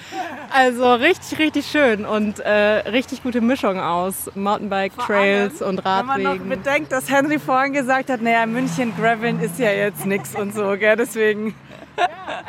Also 0.54 0.94
richtig, 0.94 1.38
richtig 1.38 1.66
schön 1.66 2.06
und 2.06 2.40
äh, 2.40 2.50
richtig 2.90 3.22
gute 3.22 3.42
Mischung 3.42 3.78
aus 3.78 4.32
Mountainbike, 4.36 4.98
Trails 4.98 5.62
und 5.62 5.84
Wenn 5.84 6.06
man 6.06 6.22
noch 6.24 6.30
Radwegen. 6.32 6.50
bedenkt, 6.50 6.92
dass 6.94 7.10
Henry 7.12 7.40
vorhin 7.40 7.74
gesagt 7.74 8.10
hat, 8.10 8.22
naja, 8.22 8.46
München 8.46 8.94
Graveln 8.96 9.42
ist 9.42 9.60
ja 9.60 9.72
jetzt 9.72 10.06
nichts 10.06 10.34
und 10.36 10.54
so, 10.56 10.78
gell? 10.78 10.96
deswegen. 10.96 11.54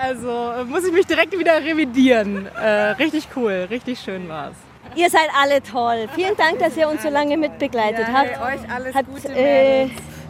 Also 0.00 0.52
äh, 0.56 0.62
muss 0.64 0.84
ich 0.84 0.92
mich 0.92 1.06
direkt 1.06 1.36
wieder 1.36 1.56
revidieren. 1.64 2.46
Äh, 2.46 2.90
richtig 2.92 3.26
cool, 3.34 3.66
richtig 3.68 3.98
schön 3.98 4.28
war's. 4.28 4.54
Ihr 4.94 5.10
seid 5.10 5.28
alle 5.40 5.60
toll. 5.62 6.08
Vielen 6.14 6.36
Dank, 6.36 6.60
dass 6.60 6.76
ihr 6.76 6.88
uns 6.88 7.02
so 7.02 7.08
lange 7.10 7.36
mitbegleitet 7.36 8.06
Ja, 8.06 8.14
habt. 8.14 8.30
hey, 8.40 8.56
euch 8.58 8.70
alles 8.72 8.94
hat, 8.94 9.06
Gute, 9.06 9.28
äh. 9.34 9.88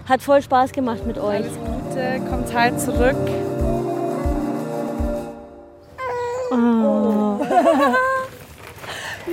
Hat 0.09 0.23
voll 0.23 0.43
Spaß 0.43 0.73
gemacht 0.73 1.07
mit 1.07 1.19
euch. 1.19 1.45
Alles 1.45 1.59
Gute, 1.59 2.21
kommt 2.29 2.55
halt 2.55 2.81
zurück. 2.81 3.17
Oh. 6.53 6.57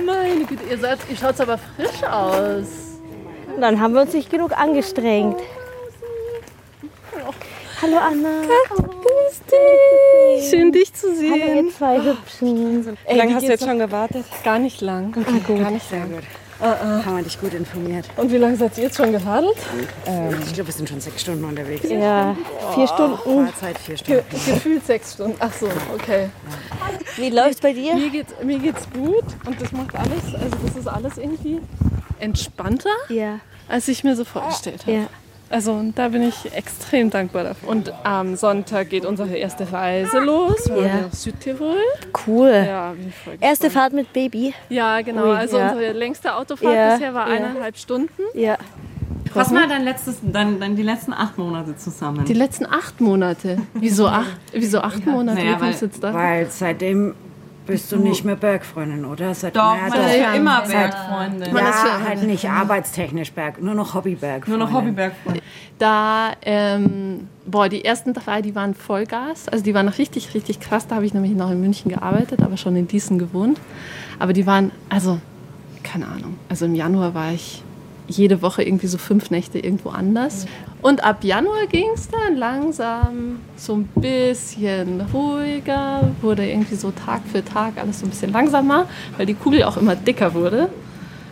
Meine 0.06 0.44
Güte, 0.44 0.62
ihr, 0.70 0.78
seid, 0.78 0.98
ihr 1.10 1.16
schaut 1.16 1.40
aber 1.40 1.58
frisch 1.58 2.02
aus. 2.04 2.66
Dann 3.60 3.80
haben 3.80 3.94
wir 3.94 4.02
uns 4.02 4.12
nicht 4.12 4.30
genug 4.30 4.56
angestrengt. 4.56 5.40
Hallo 7.80 7.96
Anna. 7.96 8.42
Grüß 8.68 9.40
dich. 9.46 10.50
Schön, 10.50 10.72
dich 10.72 10.92
zu 10.94 11.08
Hallo 11.08 11.16
sehen. 11.18 11.66
ihr 11.66 11.72
zwei 11.72 12.00
Hübschen. 12.02 12.98
Wie 13.08 13.16
lange 13.16 13.34
hast 13.34 13.46
du 13.46 13.50
jetzt 13.50 13.64
schon 13.64 13.78
gewartet? 13.78 14.24
Gar 14.44 14.58
nicht 14.58 14.80
lang. 14.80 15.14
Ah, 15.16 15.30
gut. 15.46 15.60
Gar 15.60 15.70
nicht 15.70 15.90
lang. 15.90 16.10
Haben 16.60 17.16
wir 17.16 17.22
dich 17.22 17.40
gut 17.40 17.54
informiert. 17.54 18.06
Und 18.16 18.32
wie 18.32 18.36
lange 18.36 18.56
seid 18.56 18.76
ihr 18.78 18.84
jetzt 18.84 18.96
schon 18.96 19.12
geradelt? 19.12 19.56
ich 20.46 20.52
glaube, 20.54 20.66
wir 20.68 20.74
sind 20.74 20.88
schon 20.88 21.00
sechs 21.00 21.20
Stunden 21.22 21.44
unterwegs. 21.44 21.88
Ja, 21.88 22.36
vier 22.74 22.86
Stunden. 22.88 23.46
Fahrzeit 23.46 23.78
vier 23.78 23.94
Ge 23.96 24.22
Stunden. 24.22 24.52
gefühlt 24.54 24.86
sechs 24.86 25.12
Stunden. 25.14 25.36
Ach 25.38 25.52
so, 25.52 25.68
okay. 25.94 26.30
Wie 27.16 27.30
läuft's 27.30 27.60
bei 27.60 27.72
dir? 27.72 27.94
Mir 27.94 28.10
geht's, 28.10 28.34
mir 28.42 28.58
geht's 28.58 28.88
gut 28.92 29.24
und 29.46 29.60
das 29.60 29.72
macht 29.72 29.94
alles, 29.94 30.34
also 30.34 30.56
das 30.66 30.76
ist 30.76 30.86
alles 30.88 31.18
irgendwie 31.18 31.60
entspannter, 32.18 32.90
Ja. 33.08 33.40
als 33.68 33.86
ich 33.88 34.02
mir 34.04 34.16
so 34.16 34.24
vorgestellt 34.24 34.82
habe. 34.82 34.92
Ja. 34.92 35.06
Also 35.50 35.72
und 35.72 35.98
da 35.98 36.08
bin 36.08 36.22
ich 36.22 36.52
extrem 36.52 37.08
dankbar 37.10 37.42
dafür. 37.44 37.68
Und 37.70 37.92
am 38.04 38.36
Sonntag 38.36 38.90
geht 38.90 39.06
unsere 39.06 39.34
erste 39.34 39.70
Reise 39.72 40.18
los. 40.18 40.68
Wir 40.68 40.76
Ja. 40.76 40.82
wollen 40.82 41.02
nach 41.04 41.12
Südtirol. 41.12 41.76
Cool. 42.26 42.64
Ja, 42.66 42.94
Erste 43.40 43.70
Fahrt 43.70 43.92
mit 43.94 44.12
Baby. 44.12 44.52
Ja, 44.68 45.00
genau. 45.00 45.24
Ui, 45.30 45.36
also 45.36 45.58
ja. 45.58 45.70
unsere 45.72 45.92
längste 45.92 46.34
Autofahrt 46.34 46.74
Ja, 46.74 46.92
bisher 46.94 47.14
war 47.14 47.28
ja. 47.28 47.34
eineinhalb 47.36 47.76
Stunden. 47.78 48.22
Ja. 48.34 48.58
Was 49.34 49.52
war 49.54 49.66
dein 49.68 49.84
letztes, 49.84 50.16
dein, 50.22 50.58
dein, 50.58 50.74
die 50.76 50.82
letzten 50.82 51.12
acht 51.12 51.38
Monate 51.38 51.76
zusammen? 51.76 52.24
Die 52.24 52.32
letzten 52.34 52.66
acht 52.66 53.00
Monate. 53.00 53.58
Wieso 53.74 54.08
acht, 54.08 54.36
wieso 54.52 54.80
acht 54.80 55.04
Monate? 55.06 55.38
Naja, 55.38 55.56
Wie 55.56 55.60
kommst 55.64 55.82
du 55.82 55.86
jetzt 55.86 56.02
da? 56.02 56.12
Weil 56.14 56.46
seitdem 56.50 57.14
bist 57.68 57.92
du 57.92 57.96
nicht 57.98 58.24
mehr 58.24 58.34
Bergfreundin, 58.34 59.04
oder? 59.04 59.32
Seit, 59.34 59.54
Doch, 59.54 59.76
man 59.80 59.90
doch. 59.92 60.06
ist 60.08 60.16
ja 60.18 60.32
immer 60.34 60.62
Seit- 60.64 60.90
Bergfreundin. 60.90 61.54
Ja, 61.54 61.60
ja- 61.60 62.00
halt 62.08 62.22
nicht 62.24 62.48
arbeitstechnisch 62.50 63.32
Berg, 63.32 63.62
nur 63.62 63.74
noch 63.74 63.94
Hobbyberg. 63.94 64.48
Nur 64.48 64.58
noch 64.58 64.72
Hobbybergfreundin. 64.72 65.42
Da, 65.78 66.32
ähm, 66.42 67.28
boah, 67.46 67.68
die 67.68 67.84
ersten 67.84 68.12
drei, 68.14 68.42
die 68.42 68.54
waren 68.56 68.74
Vollgas. 68.74 69.48
Also 69.48 69.62
die 69.64 69.72
waren 69.74 69.86
noch 69.86 69.98
richtig, 69.98 70.34
richtig 70.34 70.58
krass. 70.58 70.86
Da 70.88 70.96
habe 70.96 71.06
ich 71.06 71.14
nämlich 71.14 71.32
noch 71.32 71.50
in 71.50 71.60
München 71.60 71.90
gearbeitet, 71.90 72.42
aber 72.42 72.56
schon 72.56 72.74
in 72.74 72.88
Diesen 72.88 73.18
gewohnt. 73.18 73.60
Aber 74.18 74.32
die 74.32 74.46
waren, 74.46 74.72
also, 74.88 75.20
keine 75.84 76.06
Ahnung. 76.08 76.36
Also 76.48 76.64
im 76.66 76.74
Januar 76.74 77.14
war 77.14 77.30
ich 77.32 77.62
jede 78.08 78.42
Woche 78.42 78.62
irgendwie 78.62 78.86
so 78.86 78.98
fünf 78.98 79.30
Nächte 79.30 79.58
irgendwo 79.58 79.90
anders. 79.90 80.46
Und 80.82 81.04
ab 81.04 81.22
Januar 81.22 81.66
ging 81.66 81.88
es 81.94 82.08
dann 82.08 82.36
langsam 82.36 83.40
so 83.56 83.74
ein 83.74 83.84
bisschen 83.94 85.02
ruhiger, 85.12 86.10
wurde 86.22 86.48
irgendwie 86.48 86.76
so 86.76 86.90
Tag 86.90 87.22
für 87.30 87.44
Tag 87.44 87.74
alles 87.76 88.00
so 88.00 88.06
ein 88.06 88.10
bisschen 88.10 88.32
langsamer, 88.32 88.86
weil 89.16 89.26
die 89.26 89.34
Kugel 89.34 89.64
auch 89.64 89.76
immer 89.76 89.94
dicker 89.94 90.34
wurde. 90.34 90.68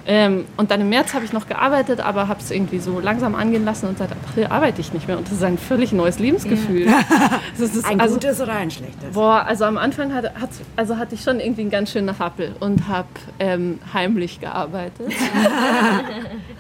Ähm, 0.09 0.45
und 0.57 0.71
dann 0.71 0.81
im 0.81 0.89
März 0.89 1.15
habe 1.15 1.25
ich 1.25 1.33
noch 1.33 1.49
gearbeitet, 1.49 1.99
aber 2.01 2.29
habe 2.29 2.41
es 2.41 2.53
irgendwie 2.53 2.79
so 2.79 3.01
langsam 3.01 3.35
angehen 3.35 3.65
lassen 3.65 3.89
und 3.89 3.99
seit 3.99 4.13
April 4.13 4.47
arbeite 4.47 4.81
ich 4.81 4.93
nicht 4.93 5.09
mehr. 5.09 5.19
Und 5.19 5.27
das 5.27 5.35
ist 5.35 5.43
ein 5.43 5.59
völlig 5.59 5.93
neues 5.93 6.19
Lebensgefühl. 6.19 6.87
Das 7.59 7.75
ist, 7.75 7.87
Ein 7.87 8.01
also, 8.01 8.17
gutes 8.17 8.41
oder 8.41 8.53
ein 8.53 8.71
schlechtes? 8.71 9.15
Boah, 9.15 9.45
also 9.47 9.65
am 9.65 9.79
Anfang 9.79 10.13
hat, 10.13 10.25
hat, 10.39 10.51
also 10.77 10.99
hatte 10.99 11.15
ich 11.15 11.23
schon 11.23 11.41
irgendwie 11.41 11.63
einen 11.63 11.71
ganz 11.71 11.91
schönen 11.91 12.11
Rappel 12.11 12.55
und 12.61 12.87
habe 12.87 13.09
ähm, 13.39 13.79
heimlich 13.95 14.41
gearbeitet. 14.41 15.11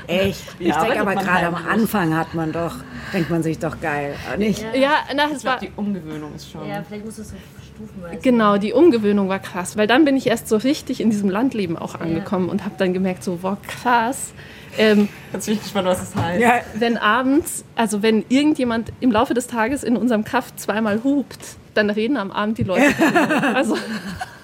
Echt? 0.08 0.42
Ich 0.58 0.68
Ja, 0.68 0.82
denke 0.84 1.00
aber 1.00 1.14
gerade 1.14 1.46
am? 1.46 1.54
Anfang 1.54 2.16
hat 2.16 2.34
man 2.34 2.52
doch, 2.52 2.74
denkt 3.12 3.30
man 3.30 3.42
sich 3.42 3.58
doch 3.58 3.80
geil, 3.80 4.14
nicht? 4.38 4.64
Ja, 4.74 4.98
na, 5.14 5.24
es 5.34 5.44
war 5.44 5.58
die 5.58 5.70
Umgewöhnung 5.76 6.34
ist 6.34 6.50
schon. 6.50 6.66
Ja, 6.68 6.82
vielleicht 6.86 7.04
musst 7.04 7.18
du 7.18 7.22
es 7.22 7.30
so 7.30 7.36
stufenweise. 7.74 8.20
genau 8.22 8.56
die 8.58 8.72
Umgewöhnung 8.72 9.28
war 9.28 9.38
krass, 9.38 9.76
weil 9.76 9.86
dann 9.86 10.04
bin 10.04 10.16
ich 10.16 10.26
erst 10.26 10.48
so 10.48 10.56
richtig 10.56 11.00
in 11.00 11.10
diesem 11.10 11.28
Landleben 11.30 11.76
auch 11.76 11.94
angekommen 12.00 12.48
und 12.48 12.64
habe 12.64 12.74
dann 12.78 12.92
gemerkt 12.92 13.22
so, 13.24 13.38
wow, 13.42 13.56
krass. 13.66 14.32
Ähm, 14.78 15.08
Jetzt 15.32 15.46
bin 15.46 15.54
ich 15.54 15.62
gespannt, 15.62 15.88
was 15.88 16.00
das 16.00 16.22
heißt. 16.22 16.40
Ja, 16.40 16.60
wenn 16.74 16.98
abends, 16.98 17.64
also 17.76 18.02
wenn 18.02 18.24
irgendjemand 18.28 18.92
im 19.00 19.10
Laufe 19.10 19.32
des 19.32 19.46
Tages 19.46 19.82
in 19.82 19.96
unserem 19.96 20.22
Kaff 20.24 20.54
zweimal 20.56 21.02
hupt, 21.02 21.38
dann 21.74 21.88
reden 21.90 22.16
am 22.18 22.30
Abend 22.30 22.58
die 22.58 22.62
Leute. 22.64 22.84
darüber. 22.98 23.74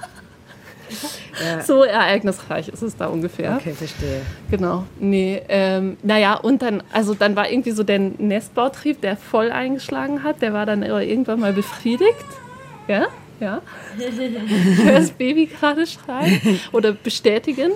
so 1.66 1.82
ereignisreich 1.82 2.68
ist 2.68 2.82
es 2.82 2.96
da 2.96 3.06
ungefähr. 3.06 3.56
okay, 3.56 3.72
verstehe. 3.72 4.22
Genau. 4.50 4.84
Nee, 4.99 5.42
ähm, 5.49 5.96
naja, 6.02 6.34
und 6.34 6.62
dann, 6.62 6.82
also 6.92 7.14
dann 7.14 7.37
war 7.37 7.50
irgendwie 7.50 7.72
so 7.72 7.82
der 7.82 7.99
Nestbautrieb, 7.99 9.00
der 9.00 9.16
voll 9.16 9.50
eingeschlagen 9.50 10.22
hat, 10.22 10.42
der 10.42 10.52
war 10.52 10.66
dann 10.66 10.82
aber 10.82 11.02
irgendwann 11.02 11.40
mal 11.40 11.52
befriedigt. 11.52 12.26
Ja, 12.88 13.06
ja. 13.40 13.61
Ich 13.99 14.84
höre 14.84 14.92
das 14.92 15.11
Baby 15.11 15.46
gerade 15.46 15.87
schreien 15.87 16.61
oder 16.72 16.92
bestätigen. 16.92 17.72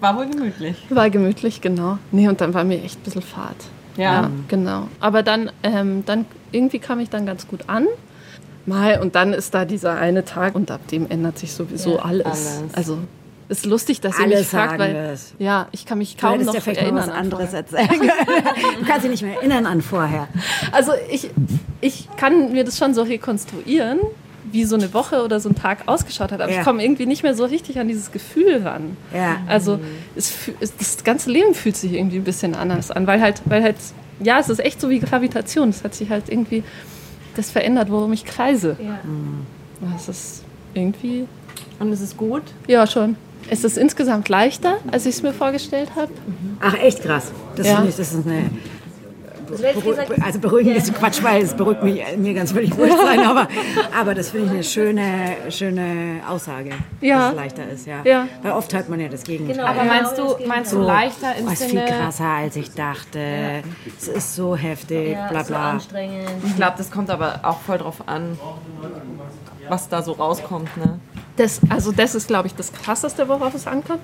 War 0.00 0.16
wohl 0.16 0.26
gemütlich. 0.26 0.76
War 0.88 1.10
gemütlich, 1.10 1.60
genau. 1.60 1.98
Nee, 2.12 2.28
und 2.28 2.40
dann 2.40 2.54
war 2.54 2.64
mir 2.64 2.82
echt 2.82 2.98
ein 2.98 3.02
bisschen 3.02 3.22
Fahrt. 3.22 3.56
Ja. 3.96 4.30
genau. 4.48 4.88
Aber 5.00 5.22
dann, 5.22 5.50
ähm, 5.62 6.04
dann 6.06 6.24
irgendwie 6.52 6.78
kam 6.78 7.00
ich 7.00 7.10
dann 7.10 7.26
ganz 7.26 7.46
gut 7.46 7.64
an. 7.66 7.86
Mal, 8.66 9.00
und 9.00 9.14
dann 9.14 9.32
ist 9.32 9.54
da 9.54 9.64
dieser 9.64 9.94
eine 9.94 10.24
Tag 10.24 10.54
und 10.54 10.70
ab 10.70 10.86
dem 10.88 11.08
ändert 11.10 11.38
sich 11.38 11.52
sowieso 11.52 11.96
Ja, 11.96 12.04
alles. 12.04 12.26
alles. 12.26 12.60
Also 12.74 12.98
ist 13.48 13.66
lustig, 13.66 14.00
dass 14.00 14.18
ihr 14.20 14.28
mich 14.28 14.46
fragt, 14.46 14.78
weil 14.78 14.94
das. 14.94 15.32
ja, 15.38 15.66
ich 15.72 15.84
kann 15.86 15.98
mich 15.98 16.16
kaum 16.16 16.40
noch 16.44 16.54
ja 16.54 16.60
vielleicht 16.60 16.82
erinnern. 16.82 17.06
mal 17.06 17.08
was 17.08 17.14
an 17.14 17.20
anderes 17.24 17.52
erzählen. 17.52 17.88
Du 18.78 18.86
kannst 18.86 19.02
dich 19.04 19.10
nicht 19.10 19.22
mehr 19.22 19.34
erinnern 19.36 19.66
an 19.66 19.82
vorher. 19.82 20.28
Also 20.72 20.92
ich, 21.10 21.30
ich 21.80 22.08
kann 22.16 22.52
mir 22.52 22.62
das 22.64 22.78
schon 22.78 22.94
so 22.94 23.02
rekonstruieren, 23.02 23.98
wie 24.52 24.64
so 24.64 24.76
eine 24.76 24.92
Woche 24.94 25.24
oder 25.24 25.40
so 25.40 25.48
ein 25.48 25.54
Tag 25.56 25.78
ausgeschaut 25.86 26.30
hat, 26.32 26.40
aber 26.40 26.52
Ja. 26.52 26.60
ich 26.60 26.64
komme 26.64 26.82
irgendwie 26.84 27.06
nicht 27.06 27.22
mehr 27.24 27.34
so 27.34 27.44
richtig 27.44 27.78
an 27.80 27.88
dieses 27.88 28.12
Gefühl 28.12 28.62
ran. 28.64 28.96
Ja. 29.12 29.38
Also 29.48 29.80
es, 30.16 30.30
fü- 30.30 30.54
es, 30.60 30.76
das 30.76 31.02
ganze 31.02 31.30
Leben 31.30 31.54
fühlt 31.54 31.76
sich 31.76 31.92
irgendwie 31.92 32.16
ein 32.18 32.24
bisschen 32.24 32.54
anders 32.54 32.90
an, 32.92 33.06
weil 33.08 33.20
halt, 33.20 33.42
weil 33.46 33.62
halt, 33.64 33.76
ja, 34.20 34.38
es 34.38 34.48
ist 34.48 34.60
echt 34.60 34.80
so 34.80 34.90
wie 34.90 35.00
Gravitation. 35.00 35.70
Es 35.70 35.82
hat 35.82 35.94
sich 35.94 36.08
halt 36.10 36.28
irgendwie 36.28 36.62
das 37.40 37.50
verändert, 37.50 37.90
worum 37.90 38.12
ich 38.12 38.24
kreise. 38.24 38.76
Ja. 38.82 38.98
Das 39.94 40.08
ist 40.08 40.44
irgendwie 40.74 41.26
Und 41.78 41.92
ist 41.92 42.00
es 42.02 42.16
gut? 42.16 42.42
Ja, 42.68 42.86
schon. 42.86 43.16
Es 43.48 43.64
ist 43.64 43.78
insgesamt 43.78 44.28
leichter, 44.28 44.76
als 44.92 45.06
ich 45.06 45.16
es 45.16 45.22
mir 45.22 45.32
vorgestellt 45.32 45.90
habe. 45.96 46.12
Ach, 46.60 46.74
echt 46.74 47.02
krass. 47.02 47.32
Das 47.56 47.66
Ja. 47.66 47.76
finde 47.76 47.88
ich, 47.90 47.96
das 47.96 48.12
ist 48.12 48.26
eine. 48.26 48.50
Beruh- 49.50 50.22
also 50.24 50.38
beruhigend 50.38 50.76
ist 50.76 50.94
Quatsch, 50.94 51.22
weil 51.22 51.42
es 51.42 51.54
beruhigt 51.54 51.82
mich, 51.82 52.02
mir 52.16 52.34
ganz 52.34 52.52
völlig 52.52 52.76
wurscht 52.76 52.96
sein, 52.96 53.20
aber, 53.20 53.48
aber 53.98 54.14
das 54.14 54.30
finde 54.30 54.46
ich 54.46 54.52
eine 54.52 54.64
schöne, 54.64 55.36
schöne 55.50 56.20
Aussage, 56.28 56.70
Ja. 57.00 57.18
dass 57.18 57.30
es 57.30 57.36
leichter 57.36 57.68
ist, 57.70 57.86
ja. 57.86 58.02
Ja. 58.04 58.28
Weil 58.42 58.52
oft 58.52 58.72
hört 58.72 58.88
man 58.88 59.00
ja 59.00 59.08
das 59.08 59.22
Gegenteil. 59.24 59.56
Genau, 59.56 59.66
aber 59.68 59.84
meinst 59.84 60.18
du, 60.18 60.36
meinst 60.46 60.72
du 60.72 60.80
leichter 60.80 61.34
im 61.36 61.48
oh, 61.48 61.50
ist 61.52 61.58
Sinne... 61.58 61.86
viel 61.86 61.96
krasser, 61.96 62.24
als 62.24 62.56
ich 62.56 62.72
dachte. 62.72 63.62
Es 63.98 64.08
ist 64.08 64.34
so 64.34 64.56
heftig, 64.56 65.16
bla 65.30 65.42
bla. 65.42 65.78
Ich 66.44 66.56
glaube, 66.56 66.74
das 66.78 66.90
kommt 66.90 67.10
aber 67.10 67.40
auch 67.42 67.60
voll 67.60 67.78
drauf 67.78 68.02
an, 68.06 68.38
was 69.68 69.88
da 69.88 70.02
so 70.02 70.12
rauskommt. 70.12 70.76
Ne? 70.76 70.98
Das, 71.36 71.60
also 71.68 71.92
das 71.92 72.14
ist, 72.14 72.28
glaube 72.28 72.48
ich, 72.48 72.54
das 72.54 72.72
Krasseste, 72.72 73.28
worauf 73.28 73.54
es 73.54 73.66
ankommt. 73.66 74.00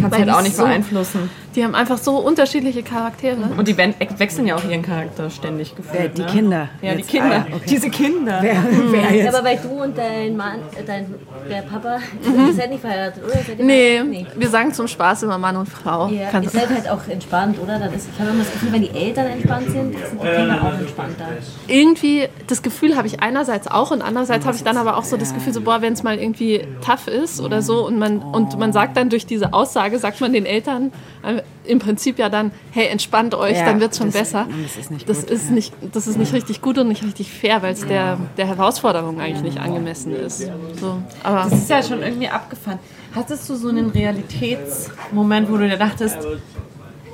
Kannst 0.00 0.12
Weil 0.12 0.20
halt 0.26 0.30
auch 0.30 0.38
die 0.38 0.44
nicht 0.44 0.56
so- 0.56 0.64
beeinflussen. 0.64 1.30
Die 1.54 1.64
haben 1.64 1.74
einfach 1.74 1.96
so 1.96 2.18
unterschiedliche 2.18 2.82
Charaktere. 2.82 3.38
Und 3.56 3.66
die 3.66 3.78
wen- 3.78 3.94
wechseln 4.18 4.46
ja 4.46 4.56
auch 4.56 4.64
ihren 4.68 4.82
Charakter 4.82 5.30
ständig 5.30 5.74
gefühlt. 5.74 5.98
Wer, 6.02 6.08
die 6.10 6.20
ne? 6.20 6.26
Kinder. 6.26 6.68
Ja, 6.82 6.92
die 6.92 6.98
Jetzt, 6.98 7.08
Kinder. 7.08 7.46
ah, 7.50 7.54
okay. 7.54 7.64
Diese 7.70 7.88
Kinder. 7.88 8.38
Wer, 8.42 8.56
wer 8.90 9.00
Ja, 9.00 9.10
jetzt? 9.24 9.34
aber 9.34 9.42
weil 9.48 9.56
du 9.56 9.68
und 9.82 9.96
dein 9.96 10.36
Mann, 10.36 10.58
äh, 10.78 10.84
dein 10.86 11.14
der 11.48 11.62
Papa, 11.62 11.96
Mhm. 12.22 12.48
ihr 12.48 12.52
seid 12.52 12.68
nicht 12.70 12.82
verheiratet, 12.82 13.24
oder? 13.24 13.32
Seid 13.38 13.58
Nee, 13.60 13.96
verheiratet? 14.02 14.38
wir 14.38 14.48
sagen 14.50 14.74
zum 14.74 14.86
Spaß 14.86 15.22
immer 15.22 15.38
Mann 15.38 15.56
und 15.56 15.66
Frau. 15.66 16.08
Ja, 16.08 16.28
Kannst- 16.30 16.52
ihr 16.52 16.60
seid 16.60 16.68
halt 16.68 16.90
auch 16.90 17.08
entspannt, 17.08 17.58
oder? 17.58 17.78
Dann 17.78 17.94
ist, 17.94 18.06
ich 18.12 18.20
habe 18.20 18.30
immer 18.32 18.40
das 18.44 18.52
Gefühl, 18.52 18.72
wenn 18.72 18.82
die 18.82 18.90
Eltern 18.90 19.26
entspannt 19.26 19.70
sind, 19.70 19.94
sind 19.94 20.22
die 20.22 20.26
Kinder 20.28 20.60
auch 20.62 20.78
entspannter. 20.78 21.24
irgendwie 21.68 22.28
das 22.48 22.62
Gefühl 22.62 22.96
habe 22.96 23.06
ich 23.06 23.20
einerseits 23.20 23.66
auch 23.66 23.90
und 23.92 24.02
andererseits 24.02 24.44
habe 24.44 24.56
ich 24.56 24.62
dann 24.64 24.76
aber 24.76 24.96
auch 24.98 25.04
so 25.04 25.16
das 25.16 25.32
Gefühl 25.34 25.52
so 25.52 25.60
boah 25.62 25.80
wenn 25.80 25.92
es 25.94 26.02
mal 26.02 26.18
irgendwie 26.18 26.66
tough 26.84 27.08
ist 27.08 27.40
oder 27.40 27.62
so 27.62 27.86
und 27.86 27.98
man 27.98 28.18
und 28.18 28.58
man 28.58 28.72
sagt 28.72 28.96
dann 28.96 29.08
durch 29.10 29.24
diese 29.26 29.52
Aussage 29.52 29.85
sagt 29.94 30.20
man 30.20 30.32
den 30.32 30.44
Eltern 30.46 30.92
äh, 31.22 31.42
im 31.64 31.78
Prinzip 31.78 32.18
ja 32.18 32.28
dann 32.28 32.50
hey 32.72 32.86
entspannt 32.88 33.34
euch 33.34 33.56
Ja, 33.58 33.64
dann 33.66 33.80
wird 33.80 33.92
es 33.92 33.98
schon 33.98 34.08
das- 34.08 34.14
besser 34.18 34.46
das 34.62 34.76
ist 34.76 34.90
nicht 34.90 35.08
das 35.08 35.20
gut, 35.20 35.30
ist 35.30 35.50
nicht 35.50 35.72
das 35.92 36.06
ist 36.06 36.18
nicht 36.18 36.32
richtig 36.32 36.60
gut 36.60 36.78
und 36.78 36.88
nicht 36.88 37.02
richtig 37.04 37.30
fair 37.32 37.62
weil 37.62 37.72
es 37.72 37.86
der 37.86 38.18
der 38.36 38.46
Herausforderung 38.46 39.20
eigentlich 39.20 39.42
nicht 39.42 39.58
angemessen 39.58 40.14
ist 40.14 40.50
so 40.80 40.98
aber 41.22 41.48
Das 41.50 41.52
ist 41.60 41.70
ja 41.70 41.82
schon 41.82 42.02
irgendwie 42.02 42.28
abgefahren. 42.28 42.78
Hattest 43.14 43.48
du 43.48 43.54
so 43.54 43.68
einen 43.68 43.88
Realitätsmoment, 43.90 45.50
wo 45.50 45.56
du 45.56 45.68
dir 45.68 45.78
dachtest, 45.78 46.18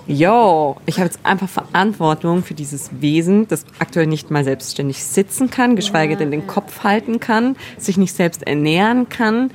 yo, 0.07 0.77
ich 0.87 0.97
habe 0.97 1.07
jetzt 1.07 1.21
einfach 1.23 1.49
Verantwortung 1.49 2.43
für 2.43 2.55
dieses 2.55 2.91
Wesen, 3.01 3.47
das 3.49 3.65
aktuell 3.79 4.07
nicht 4.07 4.31
mal 4.31 4.43
selbstständig 4.45 5.05
sitzen 5.05 5.49
kann, 5.51 5.77
geschweige 5.77 6.17
denn 6.17 6.31
den 6.31 6.47
Kopf 6.47 6.83
halten 6.83 7.21
kann, 7.21 7.57
sich 7.79 7.99
nicht 7.99 8.15
selbst 8.15 8.45
ernähren 8.47 9.09
kann. 9.09 9.51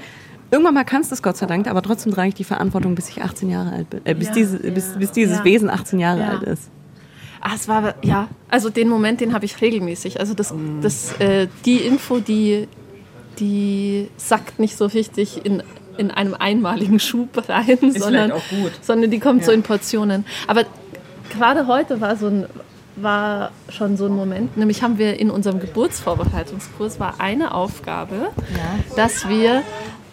Irgendwann 0.52 0.74
mal 0.74 0.84
kannst 0.86 1.12
du 1.12 1.16
es, 1.16 1.22
Gott 1.22 1.38
sei 1.38 1.46
Dank, 1.46 1.68
aber 1.68 1.82
trotzdem 1.82 2.14
trage 2.14 2.30
ich 2.30 2.36
die 2.36 2.44
Verantwortung, 2.44 2.96
bis 2.96 3.10
ich 3.10 3.22
18 3.22 3.50
Jahre 3.50 3.72
alt 3.72 3.90
bin, 3.90 4.02
äh, 4.06 4.14
bis, 4.14 4.28
Ja. 4.30 4.34
diese, 4.34 4.58
bis, 4.60 4.94
bis 4.98 5.12
dieses 5.12 5.40
Ja. 5.40 5.44
Wesen 5.44 5.70
18 5.70 6.00
Jahre 6.00 6.20
Ja. 6.22 6.30
alt 6.30 6.44
ist. 6.44 6.70
Ah, 7.42 7.52
es 7.54 7.68
war, 7.68 7.96
ja, 8.02 8.28
also 8.50 8.70
den 8.70 8.90
Moment, 8.90 9.22
den 9.22 9.34
habe 9.34 9.46
ich 9.46 9.62
regelmäßig. 9.62 10.20
Also 10.20 10.34
das, 10.34 10.54
das, 10.82 11.14
äh, 11.20 11.48
die 11.66 11.78
Info, 11.78 12.20
die, 12.20 12.68
die 13.40 14.10
sackt 14.18 14.58
nicht 14.60 14.76
so 14.78 14.86
richtig 14.88 15.46
in, 15.46 15.62
in 15.98 16.12
einem 16.12 16.34
einmaligen 16.34 17.00
Schub 17.00 17.48
rein, 17.50 17.78
sondern, 17.96 18.32
auch 18.32 18.42
gut. 18.50 18.72
sondern 18.82 19.12
die 19.12 19.20
kommt 19.20 19.44
so 19.44 19.52
Ja. 19.52 19.58
in 19.58 19.64
Portionen. 19.64 20.26
Aber 20.48 20.64
gerade 21.32 21.68
heute 21.68 22.02
war 22.02 22.16
so 22.16 22.28
ein 22.28 22.46
war 23.00 23.52
schon 23.70 23.96
so 23.96 24.06
ein 24.08 24.14
Moment, 24.16 24.58
nämlich 24.58 24.82
haben 24.82 24.98
wir 24.98 25.20
in 25.20 25.30
unserem 25.30 25.60
Geburtsvorbereitungskurs 25.60 27.00
war 27.00 27.20
eine 27.20 27.54
Aufgabe, 27.54 28.32
dass 28.96 29.30
wir 29.30 29.62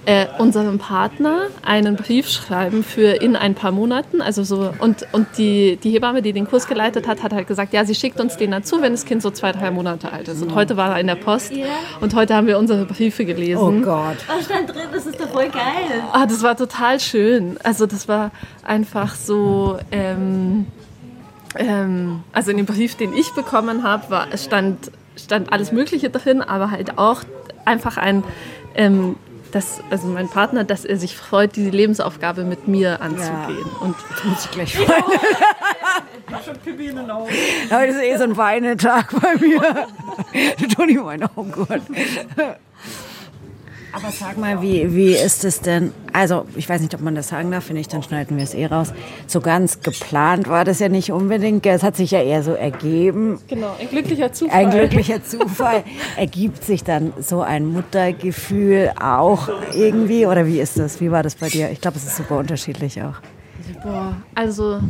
äh, 0.06 0.26
unserem 0.38 0.78
Partner 0.78 1.46
einen 1.62 1.96
Brief 1.96 2.28
schreiben 2.28 2.84
für 2.84 3.22
in 3.22 3.36
ein 3.36 3.54
paar 3.54 3.72
Monaten. 3.72 4.20
Also 4.20 4.44
so, 4.44 4.72
und, 4.78 5.06
und 5.12 5.26
die, 5.38 5.76
die 5.76 5.90
Hebamme, 5.90 6.22
die 6.22 6.32
den 6.32 6.46
Kurs 6.46 6.66
geleitet 6.66 7.06
hat, 7.08 7.22
hat 7.22 7.32
halt 7.32 7.46
gesagt, 7.46 7.72
ja, 7.72 7.84
sie 7.84 7.94
schickt 7.94 8.20
uns 8.20 8.36
den 8.36 8.50
dazu, 8.50 8.82
wenn 8.82 8.92
das 8.92 9.04
Kind 9.04 9.22
so 9.22 9.30
zwei, 9.30 9.52
drei 9.52 9.70
Monate 9.70 10.12
alt 10.12 10.28
ist. 10.28 10.42
Und 10.42 10.54
heute 10.54 10.76
war 10.76 10.92
er 10.92 11.00
in 11.00 11.06
der 11.06 11.14
Post 11.14 11.52
und 12.00 12.14
heute 12.14 12.34
haben 12.34 12.46
wir 12.46 12.58
unsere 12.58 12.84
Briefe 12.84 13.24
gelesen. 13.24 13.82
Oh 13.82 13.84
Gott. 13.84 14.16
Oh, 14.28 14.42
stand 14.42 14.68
drin, 14.68 14.88
das 14.92 15.06
ist 15.06 15.20
doch 15.20 15.28
voll 15.28 15.48
geil. 15.48 16.02
Ah, 16.12 16.26
das 16.26 16.42
war 16.42 16.56
total 16.56 17.00
schön. 17.00 17.58
Also 17.62 17.86
das 17.86 18.08
war 18.08 18.30
einfach 18.62 19.14
so. 19.14 19.78
Ähm, 19.90 20.66
ähm, 21.56 22.22
also 22.32 22.50
in 22.50 22.56
dem 22.56 22.66
Brief, 22.66 22.96
den 22.96 23.12
ich 23.12 23.32
bekommen 23.34 23.82
habe, 23.82 24.26
stand, 24.36 24.90
stand 25.16 25.52
alles 25.52 25.72
Mögliche 25.72 26.10
drin, 26.10 26.42
aber 26.42 26.70
halt 26.70 26.98
auch 26.98 27.22
einfach 27.64 27.96
ein, 27.96 28.24
ähm, 28.74 29.16
dass, 29.54 29.80
also 29.90 30.08
mein 30.08 30.28
Partner, 30.28 30.64
dass 30.64 30.84
er 30.84 30.96
sich 30.96 31.16
freut, 31.16 31.54
diese 31.54 31.70
Lebensaufgabe 31.70 32.44
mit 32.44 32.66
mir 32.66 33.00
anzugehen. 33.00 33.64
Und 33.80 33.94
muss 34.24 34.46
ich 34.46 34.50
gleich 34.50 34.76
freuen. 34.76 35.04
Heute 37.70 37.92
ist 37.92 38.02
eh 38.02 38.16
so 38.16 38.24
ein 38.24 38.36
Weinetag 38.36 39.12
bei 39.20 39.36
mir. 39.36 39.86
Du 40.58 40.66
Toni, 40.66 40.94
meine, 40.94 41.30
oh 41.36 41.44
Gott. 41.44 41.82
Aber 43.96 44.10
sag 44.10 44.36
mal, 44.38 44.60
wie, 44.60 44.92
wie 44.92 45.14
ist 45.14 45.44
es 45.44 45.60
denn? 45.60 45.92
Also, 46.12 46.46
ich 46.56 46.68
weiß 46.68 46.80
nicht, 46.80 46.94
ob 46.94 47.00
man 47.00 47.14
das 47.14 47.28
sagen 47.28 47.52
darf, 47.52 47.68
wenn 47.68 47.76
nicht, 47.76 47.92
dann 47.92 48.02
schneiden 48.02 48.36
wir 48.36 48.42
es 48.42 48.52
eh 48.52 48.66
raus. 48.66 48.92
So 49.28 49.40
ganz 49.40 49.82
geplant 49.82 50.48
war 50.48 50.64
das 50.64 50.80
ja 50.80 50.88
nicht 50.88 51.12
unbedingt. 51.12 51.64
Es 51.64 51.84
hat 51.84 51.94
sich 51.94 52.10
ja 52.10 52.20
eher 52.20 52.42
so 52.42 52.54
ergeben. 52.54 53.38
Genau, 53.46 53.76
ein 53.80 53.88
glücklicher 53.88 54.32
Zufall. 54.32 54.58
Ein 54.58 54.70
glücklicher 54.70 55.22
Zufall. 55.22 55.84
Ergibt 56.16 56.64
sich 56.64 56.82
dann 56.82 57.12
so 57.20 57.42
ein 57.42 57.66
Muttergefühl 57.66 58.90
auch 59.00 59.48
irgendwie? 59.72 60.26
Oder 60.26 60.44
wie 60.48 60.58
ist 60.58 60.76
das? 60.76 61.00
Wie 61.00 61.12
war 61.12 61.22
das 61.22 61.36
bei 61.36 61.48
dir? 61.48 61.70
Ich 61.70 61.80
glaube, 61.80 61.96
es 61.96 62.04
ist 62.04 62.16
super 62.16 62.38
unterschiedlich 62.38 63.00
auch. 63.00 63.20
Boah, 63.84 64.16
also 64.34 64.80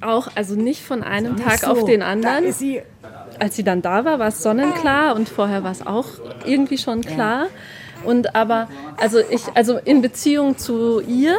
auch, 0.00 0.28
also 0.34 0.56
nicht 0.56 0.82
von 0.82 1.04
einem 1.04 1.36
Tag 1.36 1.60
so. 1.60 1.68
auf 1.68 1.84
den 1.84 2.02
anderen. 2.02 2.52
sie. 2.52 2.82
Als 3.38 3.54
sie 3.54 3.64
dann 3.64 3.82
da 3.82 4.04
war, 4.04 4.18
war 4.18 4.28
es 4.28 4.42
sonnenklar 4.42 5.14
und 5.14 5.28
vorher 5.28 5.62
war 5.62 5.70
es 5.70 5.86
auch 5.86 6.06
irgendwie 6.46 6.78
schon 6.78 7.02
klar. 7.02 7.48
Und 8.06 8.34
aber, 8.34 8.68
also 8.96 9.18
ich, 9.18 9.42
also 9.54 9.78
in 9.78 10.00
Beziehung 10.00 10.56
zu 10.56 11.00
ihr 11.00 11.36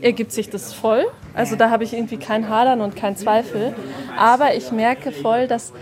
ergibt 0.00 0.32
sich 0.32 0.50
das 0.50 0.72
voll. 0.72 1.06
Also 1.34 1.56
da 1.56 1.70
habe 1.70 1.84
ich 1.84 1.92
irgendwie 1.92 2.18
kein 2.18 2.48
Hadern 2.48 2.80
und 2.80 2.94
kein 2.94 3.16
Zweifel. 3.16 3.74
Aber 4.16 4.54
ich 4.54 4.70
merke 4.70 5.12
voll, 5.12 5.48
dass 5.48 5.72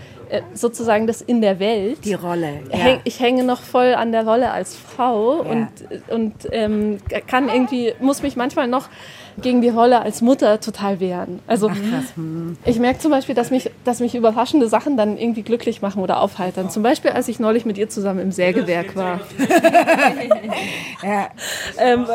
sozusagen 0.53 1.07
das 1.07 1.21
in 1.21 1.41
der 1.41 1.59
Welt. 1.59 1.99
Die 2.03 2.13
Rolle. 2.13 2.61
Häng, 2.69 2.99
ich 3.03 3.19
hänge 3.19 3.43
noch 3.43 3.61
voll 3.61 3.93
an 3.93 4.11
der 4.11 4.25
Rolle 4.25 4.51
als 4.51 4.75
Frau 4.75 5.41
und, 5.41 5.69
und 6.09 6.33
ähm, 6.51 6.99
kann 7.27 7.49
irgendwie, 7.49 7.93
muss 7.99 8.21
mich 8.21 8.35
manchmal 8.35 8.67
noch 8.67 8.89
gegen 9.41 9.61
die 9.61 9.69
Rolle 9.69 10.01
als 10.01 10.21
Mutter 10.21 10.59
total 10.59 10.99
wehren. 10.99 11.39
Also 11.47 11.71
ich 12.65 12.79
merke 12.79 12.99
zum 12.99 13.11
Beispiel, 13.11 13.35
dass 13.35 13.51
mich, 13.51 13.69
dass 13.83 13.99
mich 13.99 14.15
überraschende 14.15 14.67
Sachen 14.67 14.97
dann 14.97 15.17
irgendwie 15.17 15.43
glücklich 15.43 15.81
machen 15.81 16.01
oder 16.01 16.21
aufheitern. 16.21 16.69
Zum 16.69 16.83
Beispiel, 16.83 17.11
als 17.11 17.27
ich 17.27 17.39
neulich 17.39 17.65
mit 17.65 17.77
ihr 17.77 17.89
zusammen 17.89 18.19
im 18.19 18.31
Sägewerk 18.31 18.95
war. 18.95 19.19
ja. 21.03 21.29
ähm, 21.77 22.07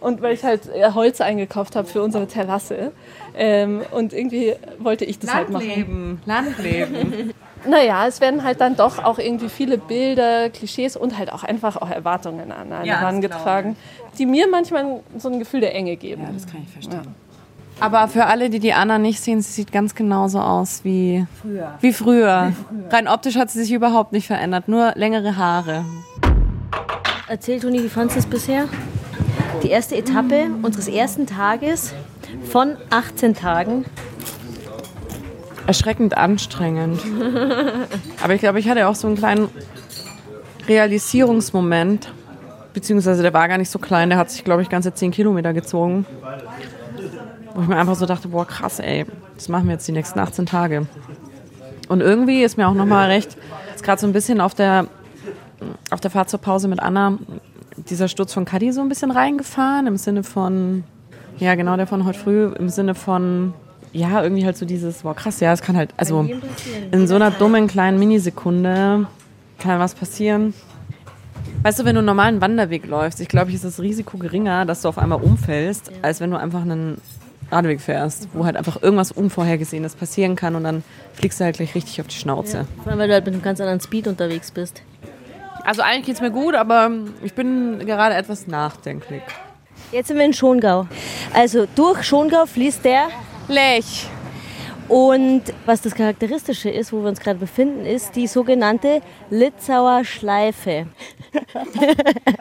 und 0.00 0.22
weil 0.22 0.34
ich 0.34 0.44
halt 0.44 0.68
äh, 0.72 0.92
Holz 0.92 1.20
eingekauft 1.20 1.74
habe 1.74 1.88
für 1.88 2.02
unsere 2.02 2.28
Terrasse. 2.28 2.92
Ähm, 3.36 3.82
und 3.90 4.12
irgendwie 4.12 4.54
wollte 4.78 5.04
ich 5.04 5.18
das 5.18 5.34
halt 5.34 5.50
machen. 5.50 5.66
Landleben, 5.66 6.20
Landleben. 6.26 7.34
Naja, 7.66 8.06
es 8.06 8.20
werden 8.20 8.44
halt 8.44 8.60
dann 8.60 8.76
doch 8.76 9.02
auch 9.02 9.18
irgendwie 9.18 9.48
viele 9.48 9.78
Bilder, 9.78 10.50
Klischees 10.50 10.96
und 10.96 11.18
halt 11.18 11.32
auch 11.32 11.42
einfach 11.44 11.76
auch 11.76 11.90
Erwartungen 11.90 12.52
an 12.52 12.72
einen 12.72 12.86
Ja, 12.86 13.00
herangetragen, 13.00 13.76
die 14.18 14.26
mir 14.26 14.48
manchmal 14.48 15.00
so 15.16 15.28
ein 15.28 15.38
Gefühl 15.38 15.60
der 15.60 15.74
Enge 15.74 15.96
geben. 15.96 16.22
Ja, 16.22 16.32
das 16.32 16.46
kann 16.46 16.62
ich 16.64 16.72
verstehen. 16.72 17.14
Aber 17.80 18.08
für 18.08 18.26
alle, 18.26 18.50
die 18.50 18.58
die 18.58 18.72
Anna 18.72 18.98
nicht 18.98 19.20
sehen, 19.20 19.40
sie 19.40 19.52
sieht 19.52 19.70
ganz 19.70 19.94
genauso 19.94 20.40
aus 20.40 20.80
wie 20.82 21.26
Früher. 21.40 21.74
Wie 21.80 21.92
früher. 21.92 22.52
Rein 22.90 23.06
optisch 23.06 23.36
hat 23.36 23.50
sie 23.50 23.60
sich 23.60 23.72
überhaupt 23.72 24.12
nicht 24.12 24.26
verändert, 24.26 24.66
nur 24.66 24.92
längere 24.96 25.36
Haare. 25.36 25.84
Erzähl, 27.28 27.60
Toni, 27.60 27.82
wie 27.82 27.88
fandest 27.88 28.16
du 28.16 28.20
es 28.20 28.26
bisher? 28.26 28.64
Die 29.62 29.70
erste 29.70 29.96
Etappe 29.96 30.46
unseres 30.62 30.88
ersten 30.88 31.26
Tages 31.26 31.92
von 32.50 32.76
18 32.90 33.34
Tagen. 33.34 33.84
Erschreckend 35.68 36.16
anstrengend. 36.16 36.98
Aber 38.24 38.32
ich 38.32 38.40
glaube, 38.40 38.58
ich 38.58 38.70
hatte 38.70 38.88
auch 38.88 38.94
so 38.94 39.06
einen 39.06 39.16
kleinen 39.16 39.50
Realisierungsmoment. 40.66 42.10
Beziehungsweise 42.72 43.20
der 43.20 43.34
war 43.34 43.48
gar 43.48 43.58
nicht 43.58 43.68
so 43.68 43.78
klein, 43.78 44.08
der 44.08 44.16
hat 44.16 44.30
sich, 44.30 44.44
glaube 44.44 44.62
ich, 44.62 44.70
ganze 44.70 44.94
10 44.94 45.10
Kilometer 45.10 45.52
gezogen. 45.52 46.06
Wo 47.54 47.60
ich 47.60 47.68
mir 47.68 47.76
einfach 47.76 47.96
so 47.96 48.06
dachte, 48.06 48.28
boah, 48.28 48.46
krass, 48.46 48.80
ey, 48.80 49.04
das 49.34 49.50
machen 49.50 49.66
wir 49.66 49.74
jetzt 49.74 49.86
die 49.86 49.92
nächsten 49.92 50.18
18 50.18 50.46
Tage. 50.46 50.86
Und 51.90 52.00
irgendwie 52.00 52.42
ist 52.42 52.56
mir 52.56 52.66
auch 52.66 52.72
nochmal 52.72 53.10
recht, 53.10 53.36
ist 53.74 53.84
gerade 53.84 54.00
so 54.00 54.06
ein 54.06 54.14
bisschen 54.14 54.40
auf 54.40 54.54
der, 54.54 54.86
auf 55.90 56.00
der 56.00 56.10
Fahrt 56.10 56.30
zur 56.30 56.40
Pause 56.40 56.68
mit 56.68 56.80
Anna 56.80 57.18
dieser 57.76 58.08
Sturz 58.08 58.32
von 58.32 58.46
Cuddy 58.46 58.72
so 58.72 58.80
ein 58.80 58.88
bisschen 58.88 59.10
reingefahren, 59.10 59.86
im 59.86 59.98
Sinne 59.98 60.22
von, 60.22 60.84
ja 61.36 61.56
genau, 61.56 61.76
der 61.76 61.86
von 61.86 62.06
heute 62.06 62.18
früh, 62.18 62.46
im 62.58 62.70
Sinne 62.70 62.94
von, 62.94 63.52
ja, 63.92 64.22
irgendwie 64.22 64.44
halt 64.44 64.56
so 64.56 64.66
dieses, 64.66 65.02
boah 65.02 65.14
krass, 65.14 65.40
ja, 65.40 65.52
es 65.52 65.62
kann 65.62 65.76
halt, 65.76 65.90
also 65.96 66.28
in 66.92 67.06
so 67.06 67.14
einer 67.14 67.30
dummen 67.30 67.66
kleinen 67.66 67.98
Minisekunde 67.98 69.06
kann 69.58 69.80
was 69.80 69.94
passieren. 69.94 70.54
Weißt 71.62 71.80
du, 71.80 71.84
wenn 71.84 71.94
du 71.94 72.00
einen 72.00 72.06
normalen 72.06 72.40
Wanderweg 72.40 72.86
läufst, 72.86 73.20
ich 73.20 73.28
glaube, 73.28 73.52
ist 73.52 73.64
das 73.64 73.80
Risiko 73.80 74.16
geringer, 74.18 74.64
dass 74.64 74.82
du 74.82 74.88
auf 74.88 74.98
einmal 74.98 75.20
umfällst, 75.20 75.90
als 76.02 76.20
wenn 76.20 76.30
du 76.30 76.38
einfach 76.38 76.62
einen 76.62 77.00
Radweg 77.50 77.80
fährst, 77.80 78.28
wo 78.32 78.44
halt 78.44 78.56
einfach 78.56 78.82
irgendwas 78.82 79.10
Unvorhergesehenes 79.10 79.94
passieren 79.94 80.36
kann 80.36 80.54
und 80.54 80.64
dann 80.64 80.84
fliegst 81.14 81.40
du 81.40 81.44
halt 81.44 81.56
gleich 81.56 81.74
richtig 81.74 82.00
auf 82.00 82.06
die 82.06 82.16
Schnauze. 82.16 82.58
Ja. 82.58 82.66
Vor 82.82 82.92
allem, 82.92 83.00
weil 83.00 83.08
du 83.08 83.14
halt 83.14 83.24
mit 83.24 83.34
einem 83.34 83.42
ganz 83.42 83.60
anderen 83.60 83.80
Speed 83.80 84.06
unterwegs 84.06 84.50
bist. 84.50 84.82
Also 85.64 85.82
eigentlich 85.82 86.06
geht 86.06 86.14
es 86.16 86.20
mir 86.20 86.30
gut, 86.30 86.54
aber 86.54 86.90
ich 87.22 87.34
bin 87.34 87.80
gerade 87.80 88.14
etwas 88.14 88.46
nachdenklich. 88.46 89.22
Jetzt 89.90 90.08
sind 90.08 90.18
wir 90.18 90.24
in 90.24 90.34
Schongau. 90.34 90.86
Also 91.34 91.66
durch 91.74 92.04
Schongau 92.04 92.46
fließt 92.46 92.84
der 92.84 93.08
Lech. 93.48 94.06
Und 94.88 95.42
was 95.66 95.82
das 95.82 95.94
Charakteristische 95.94 96.70
ist, 96.70 96.92
wo 96.94 97.02
wir 97.02 97.08
uns 97.10 97.20
gerade 97.20 97.38
befinden, 97.38 97.84
ist 97.84 98.16
die 98.16 98.26
sogenannte 98.26 99.02
Litzauer 99.28 100.02
Schleife. 100.04 100.86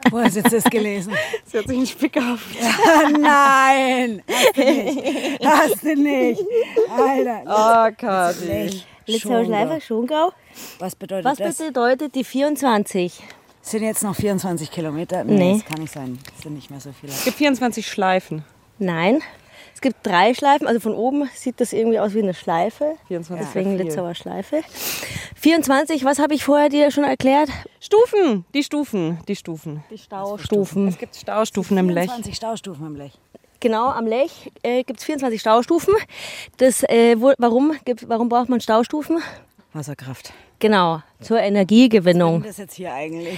Wo 0.10 0.20
hast 0.20 0.38
du 0.38 0.40
jetzt 0.40 0.54
das 0.54 0.64
gelesen? 0.66 1.14
Sie 1.46 1.58
hat 1.58 1.68
sich 1.68 1.78
einen 1.78 1.86
Spick 1.86 2.16
auf. 2.18 2.46
Nein, 3.20 4.24
hast 4.26 4.56
du 4.56 4.64
nicht. 4.64 5.46
Hast 5.46 5.84
du 5.84 5.96
nicht. 5.96 6.42
Alter. 6.98 7.42
Oh, 7.46 7.96
Kati. 7.98 8.82
Litzauer 9.08 9.44
Schleife, 9.44 9.82
Schongau. 9.82 10.32
Was 10.80 10.96
bedeutet 10.96 11.26
Was 11.26 11.38
das? 11.38 11.58
bedeutet 11.58 12.16
die 12.16 12.24
24? 12.24 13.22
Sind 13.62 13.84
jetzt 13.84 14.04
noch 14.04 14.16
24 14.16 14.72
Kilometer? 14.72 15.26
Nee. 15.26 15.56
das 15.56 15.66
kann 15.66 15.82
nicht 15.82 15.94
sein. 15.94 16.18
Das 16.34 16.44
sind 16.44 16.54
nicht 16.56 16.70
mehr 16.70 16.80
so 16.80 16.92
viele. 16.98 17.12
Es 17.12 17.26
gibt 17.26 17.38
24 17.38 17.86
Schleifen. 17.86 18.46
Nein. 18.80 19.22
Es 19.78 19.82
gibt 19.82 20.08
drei 20.08 20.34
Schleifen, 20.34 20.66
also 20.66 20.80
von 20.80 20.96
oben 20.96 21.30
sieht 21.36 21.62
das 21.62 21.72
irgendwie 21.72 22.00
aus 22.00 22.16
wie 22.16 22.24
eine 22.24 22.34
Schleife. 22.34 22.96
24 23.10 23.46
Deswegen. 23.46 23.78
Litzauer 23.78 24.16
Schleife. 24.16 24.64
24, 25.36 26.04
was 26.04 26.18
habe 26.18 26.34
ich 26.34 26.44
vorher 26.44 26.70
dir 26.70 26.90
schon 26.90 27.04
erklärt? 27.04 27.52
Stufen, 27.80 28.44
die 28.56 28.64
Stufen, 28.64 29.20
die 29.28 29.36
Stufen. 29.36 29.84
Die 29.92 30.00
Staustufen. 30.00 30.88
Es 30.88 30.98
gibt 30.98 31.16
Staustufen 31.16 31.78
im 31.78 31.90
Lech. 31.90 32.06
24 32.06 32.36
Staustufen 32.36 32.88
im 32.88 32.96
Lech. 32.96 33.20
Genau, 33.60 33.90
am 33.90 34.08
Lech 34.08 34.52
äh, 34.64 34.84
gibt 34.84 34.98
es 34.98 35.06
24 35.06 35.40
Staustufen. 35.40 35.94
Das, 36.58 36.82
äh, 36.82 37.16
wo, 37.22 37.34
warum, 37.38 37.76
gibt, 37.86 38.10
warum 38.10 38.30
braucht 38.30 38.50
man 38.50 38.60
Staustufen? 38.60 39.20
Wasserkraft. 39.74 40.34
Genau, 40.60 41.02
zur 41.22 41.40
Energiegewinnung. 41.40 42.42
Was 42.42 42.50
ist 42.50 42.50
das 42.50 42.58
jetzt 42.66 42.74
hier 42.76 42.94
eigentlich? 42.94 43.38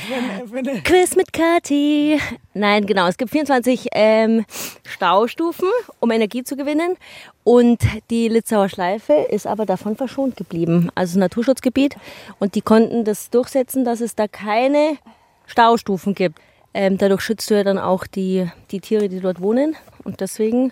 Eine- 0.54 0.82
Quiz 0.82 1.16
mit 1.18 1.34
Kathi. 1.34 2.18
Nein, 2.54 2.86
genau. 2.86 3.08
Es 3.08 3.18
gibt 3.18 3.32
24 3.32 3.88
ähm, 3.94 4.46
Staustufen, 4.88 5.68
um 6.00 6.12
Energie 6.12 6.44
zu 6.44 6.56
gewinnen. 6.56 6.96
Und 7.44 7.80
die 8.10 8.30
Litzauer 8.30 8.70
Schleife 8.70 9.14
ist 9.14 9.48
aber 9.48 9.66
davon 9.66 9.98
verschont 9.98 10.38
geblieben. 10.38 10.90
Also 10.96 11.20
Naturschutzgebiet. 11.20 11.98
Und 12.40 12.56
die 12.56 12.62
konnten 12.62 13.04
das 13.04 13.30
durchsetzen, 13.30 13.84
dass 13.84 14.00
es 14.00 14.16
da 14.16 14.28
keine 14.30 14.98
Staustufen 15.46 16.16
gibt. 16.16 16.40
Ähm, 16.74 16.98
dadurch 16.98 17.22
schützt 17.22 17.50
du 17.50 17.56
ja 17.56 17.64
dann 17.64 17.80
auch 17.80 18.06
die, 18.08 18.48
die 18.72 18.80
Tiere, 18.80 19.10
die 19.10 19.20
dort 19.20 19.42
wohnen. 19.42 19.76
Und 20.06 20.22
deswegen 20.22 20.72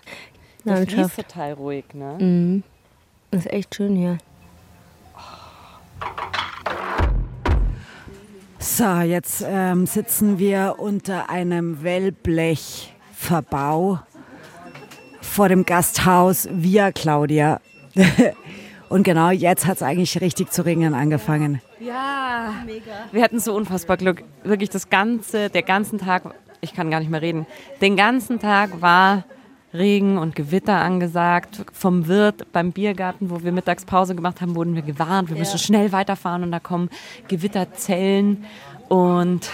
fließt 0.64 0.66
Landschaft. 0.92 1.16
total 1.18 1.54
ruhig, 1.54 1.86
ne? 1.94 2.16
Mhm. 2.20 2.64
Das 3.32 3.42
ist 3.46 3.52
echt 3.52 3.76
schön 3.76 3.96
hier. 3.98 4.18
So, 8.60 9.00
jetzt 9.00 9.46
ähm, 9.48 9.88
sitzen 9.88 10.40
wir 10.40 10.76
unter 10.78 11.30
einem 11.30 11.84
Wellblechverbau 11.84 14.00
vor 15.22 15.50
dem 15.50 15.66
Gasthaus 15.66 16.48
Via 16.52 16.92
Claudia. 16.92 17.62
Und 18.90 19.04
genau 19.04 19.32
jetzt 19.32 19.66
hat 19.66 19.78
es 19.78 19.84
eigentlich 19.84 20.20
richtig 20.22 20.52
zu 20.52 20.66
regnen 20.66 20.94
angefangen. 20.94 21.62
Ja, 21.80 22.54
wir 23.12 23.24
hatten 23.24 23.40
so 23.40 23.56
unfassbar 23.56 23.98
Glück. 23.98 24.24
Wirklich 24.44 24.70
das 24.70 24.90
ganze, 24.90 25.50
der 25.50 25.64
ganzen 25.64 26.00
Tag, 26.00 26.36
ich 26.62 26.74
kann 26.74 26.90
gar 26.90 27.00
nicht 27.00 27.10
mehr 27.10 27.22
reden, 27.22 27.46
den 27.82 27.96
ganzen 27.96 28.40
Tag 28.40 28.82
war 28.82 29.26
Regen 29.74 30.18
und 30.18 30.36
Gewitter 30.36 30.76
angesagt. 30.82 31.62
Vom 31.74 32.08
Wirt 32.08 32.52
beim 32.54 32.72
Biergarten, 32.72 33.30
wo 33.30 33.44
wir 33.44 33.52
Mittagspause 33.52 34.16
gemacht 34.16 34.42
haben, 34.42 34.56
wurden 34.56 34.76
wir 34.76 34.82
gewarnt, 34.82 35.30
wir 35.30 35.36
Ja. 35.36 35.42
müssen 35.42 35.60
schnell 35.60 35.92
weiterfahren 35.92 36.44
und 36.44 36.52
da 36.52 36.60
kommen 36.60 36.90
Gewitterzellen. 37.28 38.46
Und 38.88 39.50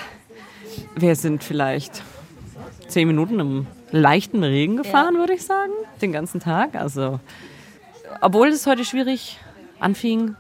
wir 0.96 1.16
sind 1.16 1.44
vielleicht 1.44 2.04
zehn 2.88 3.08
Minuten 3.08 3.40
im 3.40 3.68
leichten 3.92 4.44
Regen 4.44 4.78
gefahren, 4.78 5.16
würde 5.16 5.34
ich 5.34 5.44
sagen, 5.46 5.72
den 6.02 6.12
ganzen 6.12 6.40
Tag. 6.40 6.76
Also, 6.76 7.20
obwohl 8.22 8.50
es 8.50 8.66
heute 8.68 8.86
schwierig 8.86 9.40
anfing, 9.80 10.36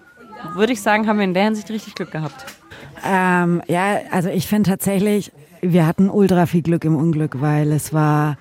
würde 0.55 0.73
ich 0.73 0.81
sagen, 0.81 1.07
haben 1.07 1.17
wir 1.17 1.23
in 1.25 1.33
der 1.33 1.45
Hinsicht 1.45 1.69
richtig 1.69 1.95
Glück 1.95 2.11
gehabt. 2.11 2.45
Ähm, 3.05 3.61
ja, 3.67 3.99
also 4.11 4.29
ich 4.29 4.47
finde 4.47 4.69
tatsächlich, 4.69 5.31
wir 5.61 5.85
hatten 5.85 6.09
ultra 6.09 6.45
viel 6.45 6.61
Glück 6.61 6.85
im 6.85 6.95
Unglück, 6.95 7.41
weil 7.41 7.71
es 7.71 7.93
war, 7.93 8.37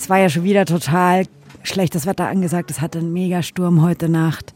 es 0.00 0.08
war 0.08 0.18
ja 0.18 0.30
schon 0.30 0.44
wieder 0.44 0.64
total 0.64 1.24
schlechtes 1.62 2.06
Wetter 2.06 2.26
angesagt. 2.26 2.70
Es 2.70 2.80
hatte 2.80 3.00
einen 3.00 3.12
Megasturm 3.12 3.82
heute 3.82 4.08
Nacht. 4.08 4.54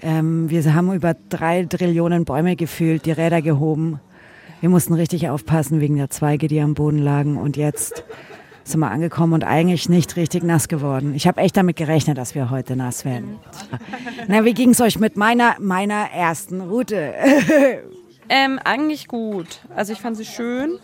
Ähm, 0.00 0.48
wir 0.48 0.72
haben 0.72 0.90
über 0.94 1.14
drei 1.28 1.66
Trillionen 1.66 2.24
Bäume 2.24 2.56
gefühlt, 2.56 3.04
die 3.04 3.12
Räder 3.12 3.42
gehoben. 3.42 4.00
Wir 4.60 4.70
mussten 4.70 4.94
richtig 4.94 5.28
aufpassen 5.28 5.80
wegen 5.80 5.96
der 5.96 6.08
Zweige, 6.08 6.48
die 6.48 6.62
am 6.62 6.72
Boden 6.72 6.96
lagen. 6.96 7.36
Und 7.36 7.58
jetzt 7.58 8.04
sind 8.64 8.80
wir 8.80 8.90
angekommen 8.90 9.34
und 9.34 9.44
eigentlich 9.44 9.90
nicht 9.90 10.16
richtig 10.16 10.44
nass 10.44 10.66
geworden. 10.66 11.14
Ich 11.14 11.26
habe 11.26 11.42
echt 11.42 11.58
damit 11.58 11.76
gerechnet, 11.76 12.16
dass 12.16 12.34
wir 12.34 12.48
heute 12.48 12.74
nass 12.74 13.04
werden. 13.04 13.36
Na, 14.28 14.46
wie 14.46 14.54
ging 14.54 14.70
es 14.70 14.80
euch 14.80 14.98
mit 14.98 15.14
meiner, 15.14 15.56
meiner 15.60 16.10
ersten 16.10 16.62
Route? 16.62 17.12
Ähm, 18.32 18.60
eigentlich 18.62 19.08
gut. 19.08 19.58
Also 19.74 19.92
ich 19.92 20.00
fand 20.00 20.16
sie 20.16 20.24
schön, 20.24 20.78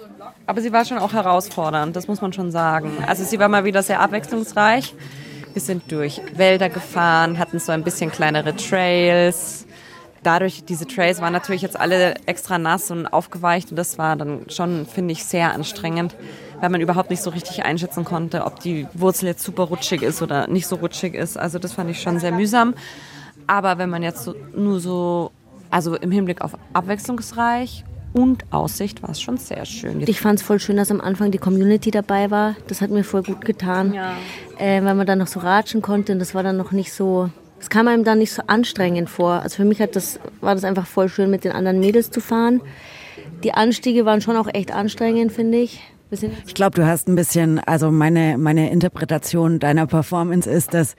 aber 0.46 0.60
sie 0.60 0.72
war 0.72 0.84
schon 0.84 0.98
auch 0.98 1.12
herausfordernd, 1.12 1.94
das 1.94 2.08
muss 2.08 2.20
man 2.20 2.32
schon 2.32 2.50
sagen. 2.50 2.90
Also 3.06 3.22
sie 3.22 3.38
war 3.38 3.48
mal 3.48 3.64
wieder 3.64 3.84
sehr 3.84 4.00
abwechslungsreich. 4.00 4.96
Wir 5.52 5.62
sind 5.62 5.90
durch 5.92 6.20
Wälder 6.34 6.68
gefahren, 6.68 7.38
hatten 7.38 7.60
so 7.60 7.70
ein 7.70 7.84
bisschen 7.84 8.10
kleinere 8.10 8.56
Trails. 8.56 9.64
Dadurch, 10.24 10.64
diese 10.64 10.88
Trails 10.88 11.20
waren 11.20 11.32
natürlich 11.32 11.62
jetzt 11.62 11.78
alle 11.78 12.16
extra 12.26 12.58
nass 12.58 12.90
und 12.90 13.06
aufgeweicht 13.06 13.70
und 13.70 13.76
das 13.76 13.96
war 13.96 14.16
dann 14.16 14.50
schon, 14.50 14.84
finde 14.84 15.12
ich, 15.12 15.24
sehr 15.24 15.54
anstrengend, 15.54 16.16
weil 16.60 16.70
man 16.70 16.80
überhaupt 16.80 17.10
nicht 17.10 17.22
so 17.22 17.30
richtig 17.30 17.64
einschätzen 17.64 18.04
konnte, 18.04 18.44
ob 18.44 18.58
die 18.58 18.88
Wurzel 18.92 19.26
jetzt 19.26 19.44
super 19.44 19.62
rutschig 19.62 20.02
ist 20.02 20.20
oder 20.20 20.48
nicht 20.48 20.66
so 20.66 20.74
rutschig 20.74 21.14
ist. 21.14 21.38
Also 21.38 21.60
das 21.60 21.74
fand 21.74 21.90
ich 21.90 22.02
schon 22.02 22.18
sehr 22.18 22.32
mühsam. 22.32 22.74
Aber 23.46 23.78
wenn 23.78 23.88
man 23.88 24.02
jetzt 24.02 24.24
so, 24.24 24.34
nur 24.56 24.80
so, 24.80 25.30
also 25.70 25.94
im 25.96 26.10
Hinblick 26.10 26.40
auf 26.42 26.52
abwechslungsreich 26.72 27.84
und 28.12 28.44
Aussicht 28.52 29.02
war 29.02 29.10
es 29.10 29.20
schon 29.20 29.36
sehr 29.36 29.64
schön. 29.66 30.00
Ich 30.06 30.20
fand 30.20 30.38
es 30.40 30.44
voll 30.46 30.58
schön, 30.58 30.76
dass 30.76 30.90
am 30.90 31.00
Anfang 31.00 31.30
die 31.30 31.38
Community 31.38 31.90
dabei 31.90 32.30
war. 32.30 32.56
Das 32.68 32.80
hat 32.80 32.90
mir 32.90 33.04
voll 33.04 33.22
gut 33.22 33.44
getan, 33.44 33.92
Ja. 33.92 34.12
äh, 34.58 34.82
weil 34.82 34.94
man 34.94 35.06
dann 35.06 35.18
noch 35.18 35.26
so 35.26 35.40
ratschen 35.40 35.82
konnte 35.82 36.12
und 36.12 36.18
das 36.18 36.34
war 36.34 36.42
dann 36.42 36.56
noch 36.56 36.72
nicht 36.72 36.92
so, 36.92 37.28
es 37.60 37.68
kam 37.68 37.88
einem 37.88 38.04
dann 38.04 38.18
nicht 38.18 38.32
so 38.32 38.42
anstrengend 38.46 39.10
vor. 39.10 39.32
Also 39.42 39.56
für 39.56 39.64
mich 39.64 39.80
hat 39.80 39.96
das, 39.96 40.18
war 40.40 40.54
das 40.54 40.64
einfach 40.64 40.86
voll 40.86 41.08
schön, 41.08 41.30
mit 41.30 41.44
den 41.44 41.52
anderen 41.52 41.78
Mädels 41.78 42.10
zu 42.10 42.20
fahren. 42.20 42.60
Die 43.44 43.52
Anstiege 43.52 44.04
waren 44.06 44.20
schon 44.22 44.36
auch 44.36 44.48
echt 44.52 44.72
anstrengend, 44.72 45.32
finde 45.32 45.58
ich. 45.58 45.82
Ich 46.46 46.54
glaube, 46.54 46.76
du 46.76 46.86
hast 46.86 47.08
ein 47.08 47.16
bisschen, 47.16 47.58
also 47.58 47.90
meine, 47.90 48.38
meine 48.38 48.70
Interpretation 48.70 49.58
deiner 49.58 49.86
Performance 49.88 50.48
ist, 50.48 50.72
dass 50.72 50.94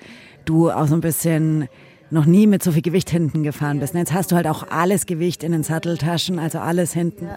du 0.46 0.70
auch 0.70 0.86
so 0.88 0.96
ein 0.96 1.02
bisschen 1.02 1.68
noch 2.10 2.26
nie 2.26 2.48
mit 2.48 2.63
so 2.63 2.72
viel 2.72 2.82
Gewicht 2.82 3.10
hinten 3.10 3.43
gefahren 3.43 3.80
bist. 3.80 3.93
Jetzt 3.93 4.13
hast 4.13 4.32
du 4.32 4.36
halt 4.36 4.48
auch 4.48 4.67
alles 4.70 5.06
Gewicht 5.06 5.43
in 5.43 5.52
den 5.52 5.63
Satteltaschen, 5.63 6.39
also 6.39 6.60
alles 6.60 6.93
hinten. 6.93 7.28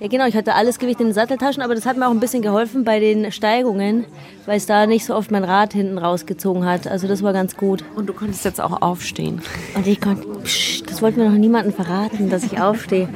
Ja, 0.00 0.08
genau, 0.08 0.26
ich 0.26 0.34
hatte 0.34 0.54
alles 0.54 0.78
Gewicht 0.78 1.00
in 1.00 1.08
den 1.08 1.12
Satteltaschen, 1.12 1.62
aber 1.62 1.74
das 1.74 1.84
hat 1.84 1.96
mir 1.96 2.06
auch 2.06 2.12
ein 2.12 2.20
bisschen 2.20 2.42
geholfen 2.42 2.84
bei 2.84 2.98
den 2.98 3.30
Steigungen, 3.30 4.06
weil 4.46 4.56
es 4.56 4.66
da 4.66 4.86
nicht 4.86 5.04
so 5.04 5.14
oft 5.14 5.30
mein 5.30 5.44
Rad 5.44 5.74
hinten 5.74 5.98
rausgezogen 5.98 6.64
hat. 6.64 6.86
Also 6.86 7.08
das 7.08 7.22
war 7.22 7.32
ganz 7.32 7.56
gut. 7.56 7.84
Und 7.94 8.08
du 8.08 8.14
konntest 8.14 8.44
jetzt 8.44 8.60
auch 8.60 8.80
aufstehen. 8.80 9.42
Und 9.74 9.86
ich 9.86 10.00
konnte, 10.00 10.26
psch, 10.44 10.82
das 10.86 11.02
wollte 11.02 11.18
mir 11.18 11.28
noch 11.28 11.36
niemandem 11.36 11.74
verraten, 11.74 12.30
dass 12.30 12.44
ich 12.44 12.58
aufstehe. 12.58 13.08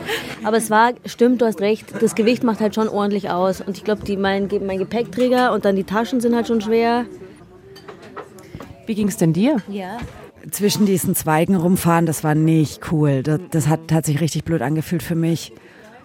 Aber 0.44 0.58
es 0.58 0.68
war, 0.68 0.92
stimmt, 1.06 1.40
du 1.40 1.46
hast 1.46 1.60
recht, 1.60 1.86
das 2.00 2.14
Gewicht 2.14 2.42
macht 2.42 2.60
halt 2.60 2.74
schon 2.74 2.88
ordentlich 2.88 3.30
aus. 3.30 3.62
Und 3.62 3.76
ich 3.76 3.84
glaube, 3.84 4.04
die, 4.04 4.16
mein, 4.16 4.48
mein 4.66 4.78
Gepäckträger 4.78 5.52
und 5.54 5.64
dann 5.64 5.76
die 5.76 5.84
Taschen 5.84 6.20
sind 6.20 6.34
halt 6.34 6.46
schon 6.46 6.60
schwer. 6.60 7.06
Wie 8.86 8.94
ging 8.94 9.08
es 9.08 9.16
denn 9.16 9.32
dir? 9.32 9.56
Ja. 9.68 9.98
Zwischen 10.50 10.86
diesen 10.86 11.14
Zweigen 11.14 11.56
rumfahren, 11.56 12.06
das 12.06 12.24
war 12.24 12.34
nicht 12.34 12.92
cool. 12.92 13.22
Das, 13.22 13.40
das 13.50 13.68
hat, 13.68 13.92
hat 13.92 14.06
sich 14.06 14.20
richtig 14.20 14.44
blöd 14.44 14.62
angefühlt 14.62 15.02
für 15.02 15.14
mich. 15.14 15.52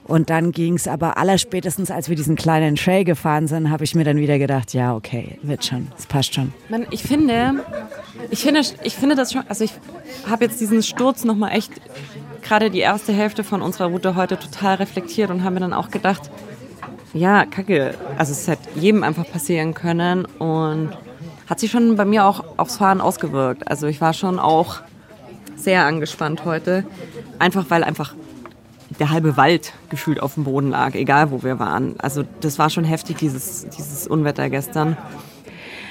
Und 0.07 0.29
dann 0.29 0.51
ging 0.51 0.75
es 0.75 0.87
aber 0.87 1.17
allerspätestens, 1.17 1.89
als 1.89 2.09
wir 2.09 2.15
diesen 2.15 2.35
kleinen 2.35 2.75
Trail 2.75 3.03
gefahren 3.03 3.47
sind, 3.47 3.71
habe 3.71 3.83
ich 3.83 3.95
mir 3.95 4.03
dann 4.03 4.17
wieder 4.17 4.37
gedacht, 4.37 4.73
ja, 4.73 4.95
okay, 4.95 5.39
wird 5.41 5.65
schon, 5.65 5.87
es 5.97 6.05
passt 6.05 6.35
schon. 6.35 6.53
Ich 6.91 7.01
finde, 7.01 7.63
ich 8.29 8.43
finde, 8.43 8.61
ich 8.83 8.95
finde 8.95 9.15
das 9.15 9.33
schon, 9.33 9.43
also 9.49 9.63
ich 9.63 9.71
habe 10.29 10.45
jetzt 10.45 10.61
diesen 10.61 10.83
Sturz 10.83 11.23
nochmal 11.23 11.53
echt, 11.53 11.71
gerade 12.43 12.69
die 12.69 12.79
erste 12.79 13.13
Hälfte 13.13 13.43
von 13.43 13.63
unserer 13.63 13.87
Route 13.87 14.15
heute 14.15 14.37
total 14.37 14.75
reflektiert 14.75 15.31
und 15.31 15.43
habe 15.43 15.55
mir 15.55 15.61
dann 15.61 15.73
auch 15.73 15.89
gedacht, 15.89 16.29
ja, 17.15 17.45
kacke, 17.45 17.95
also 18.17 18.31
es 18.31 18.47
hätte 18.47 18.61
jedem 18.75 19.01
einfach 19.01 19.25
passieren 19.27 19.73
können 19.73 20.25
und 20.25 20.91
hat 21.47 21.59
sich 21.59 21.71
schon 21.71 21.95
bei 21.95 22.05
mir 22.05 22.25
auch 22.25 22.43
aufs 22.57 22.77
Fahren 22.77 23.01
ausgewirkt. 23.01 23.67
Also 23.67 23.87
ich 23.87 24.01
war 24.01 24.13
schon 24.13 24.39
auch 24.39 24.81
sehr 25.55 25.85
angespannt 25.85 26.45
heute, 26.45 26.85
einfach 27.39 27.65
weil 27.69 27.83
einfach 27.83 28.13
der 28.99 29.09
halbe 29.09 29.37
Wald 29.37 29.73
gefühlt 29.89 30.19
auf 30.19 30.35
dem 30.35 30.43
Boden 30.43 30.69
lag, 30.69 30.95
egal 30.95 31.31
wo 31.31 31.43
wir 31.43 31.59
waren. 31.59 31.95
Also 31.99 32.23
das 32.41 32.59
war 32.59 32.69
schon 32.69 32.83
heftig, 32.83 33.17
dieses, 33.17 33.67
dieses 33.69 34.07
Unwetter 34.07 34.49
gestern. 34.49 34.97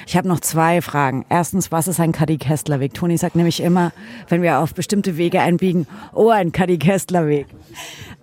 Ich 0.07 0.15
habe 0.15 0.27
noch 0.27 0.39
zwei 0.39 0.81
Fragen. 0.81 1.25
Erstens, 1.29 1.71
was 1.71 1.87
ist 1.87 1.99
ein 1.99 2.11
Kadi-Kessler-Weg? 2.11 2.93
Toni 2.93 3.17
sagt 3.17 3.35
nämlich 3.35 3.61
immer, 3.61 3.91
wenn 4.29 4.43
wir 4.43 4.59
auf 4.59 4.73
bestimmte 4.73 5.17
Wege 5.17 5.41
einbiegen, 5.41 5.87
oh, 6.13 6.29
ein 6.29 6.51
Kadi-Kessler-Weg. 6.51 7.47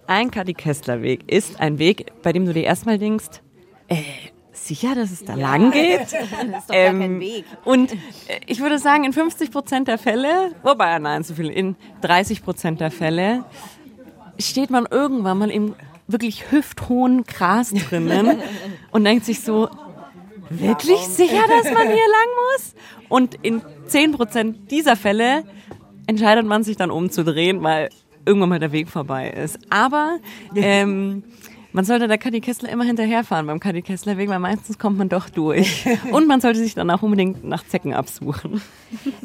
Ein 0.07 0.31
Kadi-Kessler-Weg 0.31 1.31
ist 1.31 1.61
ein 1.61 1.79
Weg, 1.79 2.13
bei 2.23 2.33
dem 2.33 2.47
du 2.47 2.53
dir 2.53 2.65
erstmal 2.65 2.99
denkst, 2.99 3.43
äh, 3.89 3.97
sicher, 4.53 4.95
dass 4.95 5.11
es 5.11 5.25
da 5.25 5.35
ja. 5.35 5.51
lang 5.51 5.71
geht? 5.71 6.01
das 6.03 6.13
ist 6.13 6.69
doch 6.69 6.75
ähm, 6.75 6.99
gar 6.99 7.09
kein 7.09 7.21
Weg. 7.21 7.45
Und 7.65 7.93
äh, 7.93 7.97
ich 8.47 8.61
würde 8.61 8.79
sagen, 8.79 9.05
in 9.05 9.13
50 9.13 9.51
Prozent 9.51 9.89
der 9.89 9.99
Fälle, 9.99 10.53
wobei, 10.63 10.99
nein, 10.99 11.25
zu 11.25 11.35
viel, 11.35 11.49
in 11.49 11.77
30 12.03 12.43
Prozent 12.45 12.81
der 12.81 12.91
Fälle 12.91 13.45
steht 14.39 14.71
man 14.71 14.87
irgendwann 14.91 15.39
mal 15.39 15.51
im 15.51 15.75
wirklich 16.07 16.51
hüfthohen 16.51 17.25
Gras 17.25 17.73
drinnen 17.73 18.41
und 18.91 19.05
denkt 19.05 19.25
sich 19.25 19.41
so, 19.41 19.69
wirklich 20.51 21.01
sicher, 21.01 21.43
dass 21.49 21.73
man 21.73 21.87
hier 21.87 21.95
lang 21.95 22.29
muss? 22.53 22.75
Und 23.09 23.35
in 23.43 23.63
10 23.87 24.13
Prozent 24.13 24.71
dieser 24.71 24.97
Fälle 24.97 25.45
entscheidet 26.07 26.47
man 26.47 26.65
sich 26.65 26.77
dann 26.77 26.91
umzudrehen, 26.91 27.63
weil 27.63 27.89
irgendwann 28.25 28.51
mal 28.51 28.59
der 28.59 28.73
Weg 28.73 28.89
vorbei 28.89 29.31
ist. 29.31 29.59
Aber 29.71 30.19
ähm, 30.57 31.25
man 31.73 31.85
sollte 31.85 32.09
der 32.09 32.19
Kadi 32.19 32.41
Kessler 32.41 32.69
immer 32.69 32.85
hinterherfahren 32.85 33.47
beim 33.47 33.61
Kadi 33.61 33.83
Kessler 33.83 34.19
Weg, 34.19 34.29
weil 34.29 34.39
meistens 34.39 34.79
kommt 34.79 34.99
man 34.99 35.09
doch 35.09 35.29
durch. 35.29 35.87
Und 36.11 36.27
man 36.29 36.41
sollte 36.41 36.59
sich 36.59 36.75
dann 36.75 36.91
auch 36.91 37.03
unbedingt 37.03 37.45
nach 37.45 37.67
Zecken 37.67 37.95
absuchen. 37.95 38.61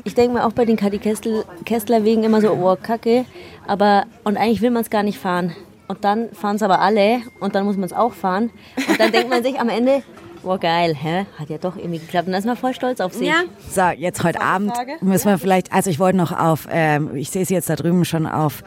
Ich 0.03 0.15
denke 0.15 0.35
mir 0.35 0.45
auch 0.45 0.53
bei 0.53 0.65
den 0.65 0.77
Kadi 0.77 0.99
Kessler 0.99 2.03
Wegen 2.03 2.23
immer 2.23 2.41
so, 2.41 2.51
oh 2.51 2.77
Kacke, 2.81 3.25
aber 3.65 4.05
und 4.23 4.37
eigentlich 4.37 4.61
will 4.61 4.71
man 4.71 4.81
es 4.81 4.89
gar 4.89 5.03
nicht 5.03 5.19
fahren. 5.19 5.55
Und 5.87 6.03
dann 6.03 6.31
fahren 6.33 6.57
es 6.57 6.63
aber 6.63 6.81
alle 6.81 7.21
und 7.39 7.55
dann 7.55 7.65
muss 7.65 7.77
man 7.77 7.85
es 7.85 7.93
auch 7.93 8.13
fahren. 8.13 8.49
Und 8.89 8.99
dann 8.99 9.11
denkt 9.11 9.29
man 9.29 9.41
sich 9.43 9.59
am 9.59 9.69
Ende, 9.69 10.03
Boah, 10.47 10.57
geil, 10.57 10.95
hä? 10.95 11.25
Hat 11.37 11.49
ja 11.49 11.57
doch 11.57 11.75
irgendwie 11.75 11.99
geklappt. 11.99 12.27
Und 12.27 12.31
da 12.31 12.39
ist 12.39 12.45
man 12.45 12.55
voll 12.55 12.73
stolz 12.73 13.01
auf 13.01 13.13
sich. 13.13 13.27
Ja. 13.27 13.43
So, 13.69 13.89
jetzt 13.89 14.23
heute 14.23 14.39
Abend 14.39 14.71
müssen 15.01 15.27
wir 15.27 15.37
vielleicht, 15.37 15.73
also 15.73 15.89
ich 15.89 15.99
wollte 15.99 16.17
noch 16.17 16.31
auf, 16.31 16.69
ähm, 16.71 17.17
ich 17.17 17.31
sehe 17.31 17.43
sie 17.43 17.53
jetzt 17.53 17.69
da 17.69 17.75
drüben 17.75 18.05
schon 18.05 18.25
auf, 18.25 18.63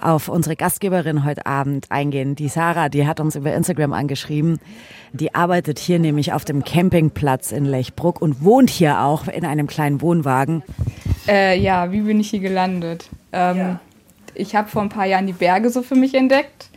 auf 0.00 0.28
unsere 0.28 0.54
Gastgeberin 0.54 1.24
heute 1.24 1.44
Abend 1.44 1.90
eingehen. 1.90 2.36
Die 2.36 2.46
Sarah, 2.46 2.88
die 2.88 3.04
hat 3.04 3.18
uns 3.18 3.34
über 3.34 3.52
Instagram 3.52 3.92
angeschrieben. 3.94 4.60
Die 5.12 5.34
arbeitet 5.34 5.80
hier 5.80 5.98
nämlich 5.98 6.32
auf 6.32 6.44
dem 6.44 6.62
Campingplatz 6.62 7.50
in 7.50 7.64
Lechbruck 7.64 8.22
und 8.22 8.44
wohnt 8.44 8.70
hier 8.70 9.00
auch 9.00 9.26
in 9.26 9.44
einem 9.44 9.66
kleinen 9.66 10.02
Wohnwagen. 10.02 10.62
Äh, 11.26 11.58
ja, 11.58 11.90
wie 11.90 12.02
bin 12.02 12.20
ich 12.20 12.30
hier 12.30 12.38
gelandet? 12.38 13.08
Ähm, 13.32 13.56
ja. 13.56 13.80
Ich 14.36 14.54
habe 14.54 14.68
vor 14.68 14.82
ein 14.82 14.88
paar 14.88 15.06
Jahren 15.06 15.26
die 15.26 15.32
Berge 15.32 15.70
so 15.70 15.82
für 15.82 15.96
mich 15.96 16.14
entdeckt 16.14 16.70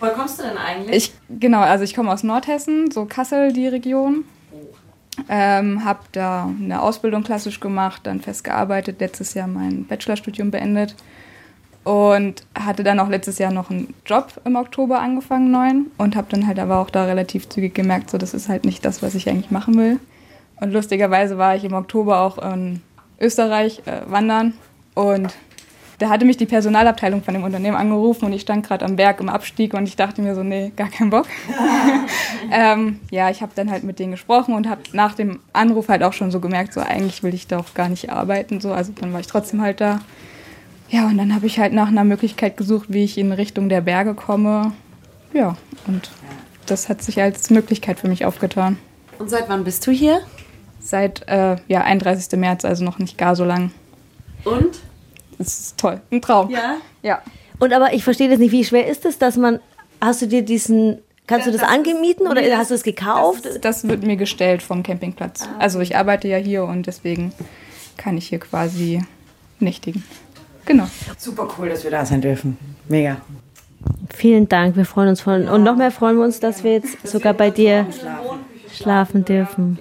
Woher 0.00 0.12
kommst 0.12 0.38
du 0.38 0.44
denn 0.44 0.56
eigentlich? 0.56 0.96
Ich, 0.96 1.12
genau, 1.40 1.60
also 1.60 1.84
ich 1.84 1.94
komme 1.94 2.12
aus 2.12 2.22
Nordhessen, 2.22 2.90
so 2.90 3.04
Kassel, 3.04 3.52
die 3.52 3.68
Region. 3.68 4.24
Ähm, 5.28 5.84
habe 5.84 6.00
da 6.10 6.46
eine 6.46 6.82
Ausbildung 6.82 7.22
klassisch 7.22 7.60
gemacht, 7.60 8.00
dann 8.04 8.20
festgearbeitet, 8.20 8.98
letztes 8.98 9.34
Jahr 9.34 9.46
mein 9.46 9.86
Bachelorstudium 9.86 10.50
beendet 10.50 10.96
und 11.84 12.44
hatte 12.58 12.82
dann 12.82 12.98
auch 12.98 13.08
letztes 13.08 13.38
Jahr 13.38 13.52
noch 13.52 13.70
einen 13.70 13.94
Job 14.06 14.40
im 14.44 14.56
Oktober 14.56 15.00
angefangen, 15.00 15.50
neuen 15.50 15.90
und 15.98 16.16
habe 16.16 16.26
dann 16.30 16.46
halt 16.46 16.58
aber 16.58 16.78
auch 16.78 16.90
da 16.90 17.04
relativ 17.04 17.48
zügig 17.48 17.74
gemerkt, 17.74 18.10
so 18.10 18.18
das 18.18 18.34
ist 18.34 18.48
halt 18.48 18.64
nicht 18.64 18.84
das, 18.84 19.02
was 19.02 19.14
ich 19.14 19.28
eigentlich 19.28 19.50
machen 19.50 19.76
will. 19.76 20.00
Und 20.60 20.72
lustigerweise 20.72 21.38
war 21.38 21.54
ich 21.54 21.64
im 21.64 21.74
Oktober 21.74 22.20
auch 22.20 22.38
in 22.38 22.82
Österreich 23.20 23.82
äh, 23.86 24.00
wandern 24.10 24.54
und 24.94 25.34
da 26.04 26.10
hatte 26.10 26.26
mich 26.26 26.36
die 26.36 26.44
Personalabteilung 26.44 27.22
von 27.22 27.32
dem 27.32 27.44
Unternehmen 27.44 27.78
angerufen 27.78 28.26
und 28.26 28.34
ich 28.34 28.42
stand 28.42 28.66
gerade 28.66 28.84
am 28.84 28.96
Berg 28.96 29.20
im 29.20 29.30
Abstieg 29.30 29.72
und 29.72 29.88
ich 29.88 29.96
dachte 29.96 30.20
mir 30.20 30.34
so, 30.34 30.42
nee, 30.42 30.70
gar 30.76 30.90
keinen 30.90 31.08
Bock. 31.08 31.26
ähm, 32.52 33.00
ja, 33.10 33.30
ich 33.30 33.40
habe 33.40 33.52
dann 33.54 33.70
halt 33.70 33.84
mit 33.84 33.98
denen 33.98 34.10
gesprochen 34.10 34.52
und 34.54 34.68
habe 34.68 34.82
nach 34.92 35.14
dem 35.14 35.40
Anruf 35.54 35.88
halt 35.88 36.02
auch 36.02 36.12
schon 36.12 36.30
so 36.30 36.40
gemerkt, 36.40 36.74
so 36.74 36.80
eigentlich 36.80 37.22
will 37.22 37.32
ich 37.32 37.46
da 37.46 37.58
auch 37.58 37.72
gar 37.72 37.88
nicht 37.88 38.10
arbeiten. 38.10 38.60
So. 38.60 38.74
Also 38.74 38.92
dann 39.00 39.14
war 39.14 39.20
ich 39.20 39.28
trotzdem 39.28 39.62
halt 39.62 39.80
da. 39.80 40.00
Ja, 40.90 41.06
und 41.06 41.16
dann 41.16 41.34
habe 41.34 41.46
ich 41.46 41.58
halt 41.58 41.72
nach 41.72 41.88
einer 41.88 42.04
Möglichkeit 42.04 42.58
gesucht, 42.58 42.92
wie 42.92 43.04
ich 43.04 43.16
in 43.16 43.32
Richtung 43.32 43.70
der 43.70 43.80
Berge 43.80 44.12
komme. 44.12 44.72
Ja, 45.32 45.56
und 45.86 46.10
das 46.66 46.90
hat 46.90 47.00
sich 47.00 47.22
als 47.22 47.48
Möglichkeit 47.48 47.98
für 47.98 48.08
mich 48.08 48.26
aufgetan. 48.26 48.76
Und 49.18 49.30
seit 49.30 49.48
wann 49.48 49.64
bist 49.64 49.86
du 49.86 49.90
hier? 49.90 50.20
Seit 50.80 51.26
äh, 51.28 51.56
ja, 51.66 51.80
31. 51.80 52.38
März, 52.38 52.66
also 52.66 52.84
noch 52.84 52.98
nicht 52.98 53.16
gar 53.16 53.36
so 53.36 53.46
lang. 53.46 53.70
Und? 54.44 54.80
Das 55.38 55.60
ist 55.60 55.78
toll. 55.78 56.00
Ein 56.10 56.22
Traum. 56.22 56.50
Ja? 56.50 56.76
Ja. 57.02 57.22
Und 57.58 57.72
aber 57.72 57.92
ich 57.92 58.04
verstehe 58.04 58.28
das 58.28 58.38
nicht, 58.38 58.52
wie 58.52 58.64
schwer 58.64 58.86
ist 58.86 59.04
es, 59.04 59.18
dass 59.18 59.36
man, 59.36 59.60
hast 60.00 60.22
du 60.22 60.26
dir 60.26 60.42
diesen, 60.42 60.98
kannst 61.26 61.46
du 61.46 61.52
das, 61.52 61.60
das 61.60 61.70
angemieten 61.70 62.26
oder 62.26 62.42
hast 62.56 62.70
du 62.70 62.74
es 62.74 62.82
gekauft? 62.82 63.44
Das, 63.44 63.60
das, 63.60 63.88
wird 63.88 64.02
mir 64.02 64.16
gestellt 64.16 64.62
vom 64.62 64.82
Campingplatz. 64.82 65.42
Ah. 65.42 65.60
Also 65.60 65.80
ich 65.80 65.96
arbeite 65.96 66.28
ja 66.28 66.36
hier 66.36 66.64
und 66.64 66.86
deswegen 66.86 67.32
kann 67.96 68.16
ich 68.16 68.28
hier 68.28 68.40
quasi 68.40 69.02
nächtigen. 69.60 70.04
Genau. 70.66 70.86
Super 71.18 71.48
cool, 71.58 71.68
dass 71.68 71.84
wir 71.84 71.90
da 71.90 72.04
sein 72.04 72.20
dürfen. 72.20 72.56
Mega. 72.88 73.18
Vielen 74.14 74.48
Dank, 74.48 74.76
wir 74.76 74.84
freuen 74.84 75.10
uns 75.10 75.20
voll. 75.20 75.48
Und 75.48 75.62
noch 75.62 75.76
mehr 75.76 75.90
freuen 75.90 76.16
wir 76.16 76.24
uns, 76.24 76.40
dass 76.40 76.64
wir 76.64 76.72
jetzt 76.72 77.06
sogar 77.06 77.34
bei 77.34 77.50
dir 77.50 77.86
schlafen 78.72 79.24
dürfen. 79.24 79.78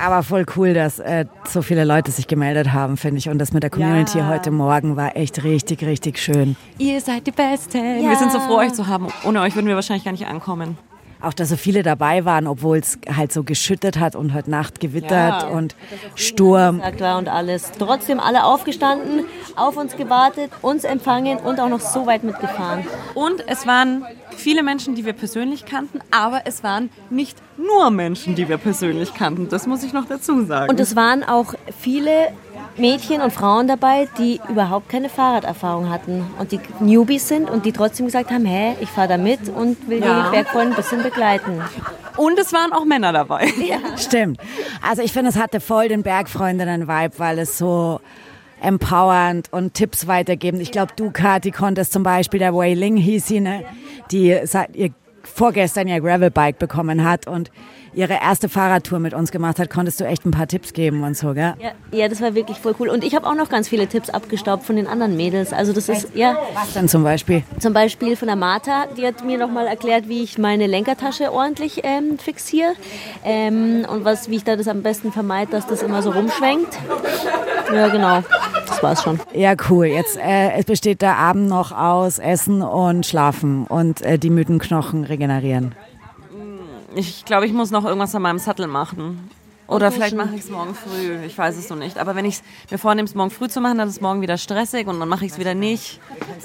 Aber 0.00 0.22
voll 0.22 0.46
cool, 0.56 0.72
dass 0.72 0.98
äh, 0.98 1.26
so 1.46 1.60
viele 1.60 1.84
Leute 1.84 2.10
sich 2.10 2.26
gemeldet 2.26 2.72
haben, 2.72 2.96
finde 2.96 3.18
ich. 3.18 3.28
Und 3.28 3.38
das 3.38 3.52
mit 3.52 3.62
der 3.62 3.70
Community 3.70 4.18
ja. 4.18 4.28
heute 4.28 4.50
Morgen 4.50 4.96
war 4.96 5.14
echt 5.14 5.44
richtig, 5.44 5.84
richtig 5.84 6.18
schön. 6.18 6.56
Ihr 6.78 7.00
seid 7.00 7.26
die 7.26 7.32
Besten. 7.32 8.02
Ja. 8.02 8.08
Wir 8.08 8.16
sind 8.16 8.32
so 8.32 8.40
froh, 8.40 8.56
euch 8.56 8.72
zu 8.72 8.86
haben. 8.86 9.08
Ohne 9.24 9.42
euch 9.42 9.54
würden 9.54 9.66
wir 9.66 9.74
wahrscheinlich 9.74 10.04
gar 10.04 10.12
nicht 10.12 10.26
ankommen. 10.26 10.78
Auch, 11.20 11.34
dass 11.34 11.50
so 11.50 11.56
viele 11.56 11.82
dabei 11.82 12.24
waren, 12.24 12.46
obwohl 12.46 12.78
es 12.78 12.98
halt 13.14 13.32
so 13.32 13.42
geschüttet 13.42 13.98
hat 13.98 14.16
und 14.16 14.32
heute 14.32 14.50
Nacht 14.50 14.80
gewittert 14.80 15.42
ja. 15.42 15.48
und 15.48 15.76
Sturm. 16.14 16.80
War 16.80 17.18
und 17.18 17.28
alles. 17.28 17.72
Trotzdem 17.78 18.20
alle 18.20 18.44
aufgestanden, 18.44 19.24
auf 19.56 19.76
uns 19.76 19.96
gewartet, 19.96 20.50
uns 20.62 20.84
empfangen 20.84 21.38
und 21.38 21.60
auch 21.60 21.68
noch 21.68 21.80
so 21.80 22.06
weit 22.06 22.24
mitgefahren. 22.24 22.86
Und 23.14 23.44
es 23.48 23.66
waren 23.66 24.04
viele 24.36 24.62
Menschen, 24.62 24.94
die 24.94 25.04
wir 25.04 25.12
persönlich 25.12 25.66
kannten, 25.66 26.00
aber 26.10 26.42
es 26.46 26.62
waren 26.62 26.90
nicht 27.10 27.36
nur 27.56 27.90
Menschen, 27.90 28.34
die 28.34 28.48
wir 28.48 28.56
persönlich 28.56 29.14
kannten. 29.14 29.48
Das 29.48 29.66
muss 29.66 29.82
ich 29.82 29.92
noch 29.92 30.06
dazu 30.06 30.44
sagen. 30.44 30.70
Und 30.70 30.80
es 30.80 30.96
waren 30.96 31.22
auch 31.22 31.54
viele 31.78 32.32
Mädchen 32.76 33.20
und 33.20 33.32
Frauen 33.32 33.68
dabei, 33.68 34.08
die 34.18 34.40
überhaupt 34.48 34.88
keine 34.88 35.08
Fahrraderfahrung 35.08 35.90
hatten 35.90 36.24
und 36.38 36.52
die 36.52 36.60
Newbies 36.80 37.28
sind 37.28 37.50
und 37.50 37.66
die 37.66 37.72
trotzdem 37.72 38.06
gesagt 38.06 38.30
haben, 38.30 38.44
hä, 38.44 38.74
ich 38.80 38.88
fahre 38.88 39.08
da 39.08 39.16
mit 39.18 39.48
und 39.48 39.88
will 39.88 40.00
ja. 40.00 40.24
die 40.24 40.30
Bergfreunde 40.30 40.72
ein 40.72 40.76
bisschen 40.76 41.02
begleiten. 41.02 41.60
Und 42.16 42.38
es 42.38 42.52
waren 42.52 42.72
auch 42.72 42.84
Männer 42.84 43.12
dabei. 43.12 43.52
Ja. 43.60 43.78
Stimmt. 43.96 44.40
Also 44.82 45.02
ich 45.02 45.12
finde, 45.12 45.30
es 45.30 45.36
hatte 45.36 45.60
voll 45.60 45.88
den 45.88 46.02
Bergfreundinnen-Vibe, 46.02 47.18
weil 47.18 47.38
es 47.38 47.58
so 47.58 48.00
empowernd 48.60 49.52
und 49.52 49.74
Tipps 49.74 50.06
weitergeben. 50.06 50.60
Ich 50.60 50.72
glaube, 50.72 50.92
du, 50.96 51.10
Kati, 51.10 51.50
konntest 51.50 51.92
zum 51.92 52.02
Beispiel, 52.02 52.40
der 52.40 52.54
Wei 52.54 52.74
Ling 52.74 52.96
hieß 52.96 53.26
sie, 53.26 53.40
ne, 53.40 53.64
die 54.10 54.38
seit 54.44 54.74
ihr 54.74 54.90
vorgestern 55.22 55.88
ihr 55.88 56.00
Gravelbike 56.00 56.58
bekommen 56.58 57.04
hat 57.04 57.26
und 57.26 57.50
ihre 57.92 58.14
erste 58.14 58.48
Fahrradtour 58.48 58.98
mit 58.98 59.14
uns 59.14 59.30
gemacht 59.30 59.58
hat, 59.58 59.70
konntest 59.70 60.00
du 60.00 60.04
echt 60.04 60.24
ein 60.24 60.30
paar 60.30 60.46
Tipps 60.46 60.72
geben 60.72 61.02
und 61.02 61.16
so, 61.16 61.34
gell? 61.34 61.54
Ja, 61.60 61.72
ja 61.92 62.08
das 62.08 62.20
war 62.20 62.34
wirklich 62.34 62.58
voll 62.58 62.74
cool. 62.78 62.88
Und 62.88 63.04
ich 63.04 63.14
habe 63.14 63.26
auch 63.26 63.34
noch 63.34 63.48
ganz 63.48 63.68
viele 63.68 63.86
Tipps 63.86 64.10
abgestaubt 64.10 64.64
von 64.64 64.76
den 64.76 64.86
anderen 64.86 65.16
Mädels. 65.16 65.52
Also 65.52 65.72
das 65.72 65.88
ist, 65.88 66.14
ja. 66.14 66.36
Was 66.54 66.72
denn 66.74 66.88
zum 66.88 67.02
Beispiel? 67.02 67.42
Zum 67.58 67.72
Beispiel 67.72 68.16
von 68.16 68.28
der 68.28 68.36
Martha, 68.36 68.86
die 68.96 69.06
hat 69.06 69.24
mir 69.24 69.38
nochmal 69.38 69.66
erklärt, 69.66 70.08
wie 70.08 70.22
ich 70.22 70.38
meine 70.38 70.66
Lenkertasche 70.66 71.32
ordentlich 71.32 71.80
ähm, 71.84 72.18
fixiere 72.18 72.72
ähm, 73.24 73.86
und 73.90 74.04
was, 74.04 74.30
wie 74.30 74.36
ich 74.36 74.44
da 74.44 74.56
das 74.56 74.68
am 74.68 74.82
besten 74.82 75.12
vermeide, 75.12 75.50
dass 75.50 75.66
das 75.66 75.82
immer 75.82 76.02
so 76.02 76.10
rumschwenkt. 76.10 76.78
Ja, 77.72 77.88
genau. 77.88 78.22
Das 78.66 78.82
war's 78.82 79.02
schon. 79.02 79.20
Ja, 79.34 79.54
cool. 79.68 79.86
Jetzt 79.86 80.16
äh, 80.16 80.52
es 80.52 80.64
besteht 80.64 81.02
der 81.02 81.16
Abend 81.16 81.48
noch 81.48 81.72
aus 81.72 82.18
Essen 82.18 82.62
und 82.62 83.06
Schlafen 83.06 83.66
und 83.66 84.02
äh, 84.02 84.18
die 84.18 84.30
müden 84.30 84.58
Knochen 84.58 85.04
regenerieren. 85.04 85.74
Ich 86.94 87.24
glaube, 87.24 87.46
ich 87.46 87.52
muss 87.52 87.70
noch 87.70 87.84
irgendwas 87.84 88.14
an 88.14 88.22
meinem 88.22 88.38
Sattel 88.38 88.66
machen. 88.66 89.30
Oder 89.70 89.92
vielleicht 89.92 90.16
mache 90.16 90.34
ich 90.34 90.42
es 90.42 90.50
morgen 90.50 90.74
früh. 90.74 91.24
Ich 91.24 91.38
weiß 91.38 91.56
es 91.56 91.70
noch 91.70 91.76
nicht. 91.76 91.98
Aber 91.98 92.16
wenn 92.16 92.24
ich 92.24 92.36
es 92.36 92.42
mir 92.72 92.78
vornehme, 92.78 93.06
es 93.06 93.14
morgen 93.14 93.30
früh 93.30 93.48
zu 93.48 93.60
machen, 93.60 93.78
dann 93.78 93.88
ist 93.88 93.96
es 93.96 94.00
morgen 94.00 94.20
wieder 94.20 94.36
stressig 94.36 94.88
und 94.88 94.98
dann 94.98 95.08
mache 95.08 95.24
ich 95.24 95.32
es 95.32 95.38
wieder 95.38 95.54
nicht. 95.54 96.00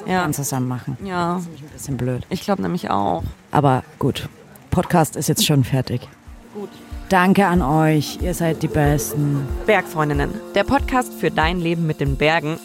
Ja. 0.05 0.21
Ganz 0.21 0.35
zusammen 0.35 0.67
machen. 0.67 0.95
Ja. 1.03 1.35
Das 1.35 1.43
ist 1.43 1.49
ein 1.49 1.69
bisschen 1.69 1.97
blöd. 1.97 2.23
Ich 2.29 2.41
glaube 2.41 2.61
nämlich 2.61 2.91
auch. 2.91 3.23
Aber 3.49 3.83
gut. 3.97 4.29
Podcast 4.69 5.15
ist 5.15 5.27
jetzt 5.27 5.43
schon 5.43 5.63
fertig. 5.63 6.07
Gut. 6.53 6.69
Danke 7.09 7.47
an 7.47 7.63
euch. 7.63 8.19
Ihr 8.21 8.35
seid 8.35 8.61
die 8.61 8.67
Besten. 8.67 9.47
Bergfreundinnen. 9.65 10.29
Der 10.53 10.63
Podcast 10.63 11.13
für 11.13 11.31
dein 11.31 11.59
Leben 11.59 11.87
mit 11.87 11.99
den 11.99 12.17
Bergen. 12.17 12.59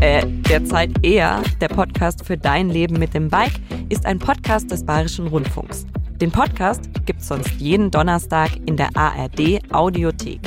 Äh, 0.00 0.26
derzeit 0.48 1.04
eher 1.04 1.42
der 1.60 1.68
Podcast 1.68 2.24
für 2.24 2.38
dein 2.38 2.70
Leben 2.70 2.98
mit 2.98 3.12
dem 3.12 3.28
Bike 3.28 3.60
ist 3.90 4.06
ein 4.06 4.20
Podcast 4.20 4.70
des 4.70 4.86
Bayerischen 4.86 5.26
Rundfunks. 5.26 5.84
Den 6.20 6.30
Podcast 6.30 6.82
gibt's 7.06 7.26
sonst 7.26 7.50
jeden 7.58 7.90
Donnerstag 7.90 8.50
in 8.66 8.76
der 8.76 8.88
ARD 8.94 9.58
Audiothek. 9.72 10.40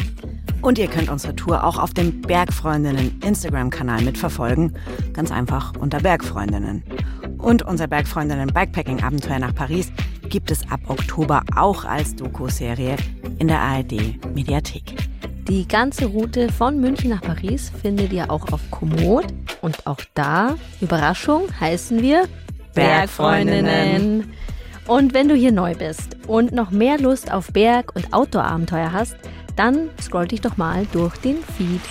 Und 0.62 0.78
ihr 0.78 0.88
könnt 0.88 1.10
unsere 1.10 1.36
Tour 1.36 1.62
auch 1.62 1.78
auf 1.78 1.94
dem 1.94 2.22
Bergfreundinnen 2.22 3.20
Instagram-Kanal 3.22 4.02
mitverfolgen. 4.04 4.78
Ganz 5.12 5.30
einfach 5.30 5.74
unter 5.78 6.00
Bergfreundinnen. 6.00 6.84
Und 7.38 7.64
unser 7.64 7.88
Bergfreundinnen 7.88 8.48
Bikepacking-Abenteuer 8.48 9.40
nach 9.40 9.54
Paris 9.54 9.92
gibt 10.30 10.50
es 10.50 10.62
ab 10.72 10.80
Oktober 10.88 11.44
auch 11.54 11.84
als 11.84 12.16
Doku-Serie 12.16 12.96
in 13.40 13.50
der 13.50 13.60
ARD-Mediathek. 13.60 14.96
Die 15.50 15.68
ganze 15.68 16.06
Route 16.06 16.48
von 16.50 16.80
München 16.80 17.10
nach 17.10 17.22
Paris 17.22 17.70
findet 17.82 18.14
ihr 18.14 18.32
auch 18.32 18.54
auf 18.54 18.62
Komoot. 18.72 19.26
Und 19.62 19.86
auch 19.86 20.00
da, 20.14 20.56
Überraschung, 20.80 21.44
heißen 21.60 22.02
wir 22.02 22.30
Bergfreundinnen. 22.74 24.34
Und 24.86 25.14
wenn 25.14 25.30
du 25.30 25.36
hier 25.36 25.52
neu 25.52 25.76
bist 25.76 26.18
und 26.28 26.52
noch 26.52 26.72
mehr 26.72 26.98
Lust 26.98 27.32
auf 27.32 27.48
Berg- 27.54 27.96
und 27.96 28.14
Outdoor-Abenteuer 28.14 28.92
hast, 28.92 29.16
dann 29.56 29.90
scroll 30.02 30.28
dich 30.28 30.42
doch 30.42 30.58
mal 30.58 30.86
durch 30.92 31.16
den 31.18 31.38
Feed. 31.58 31.82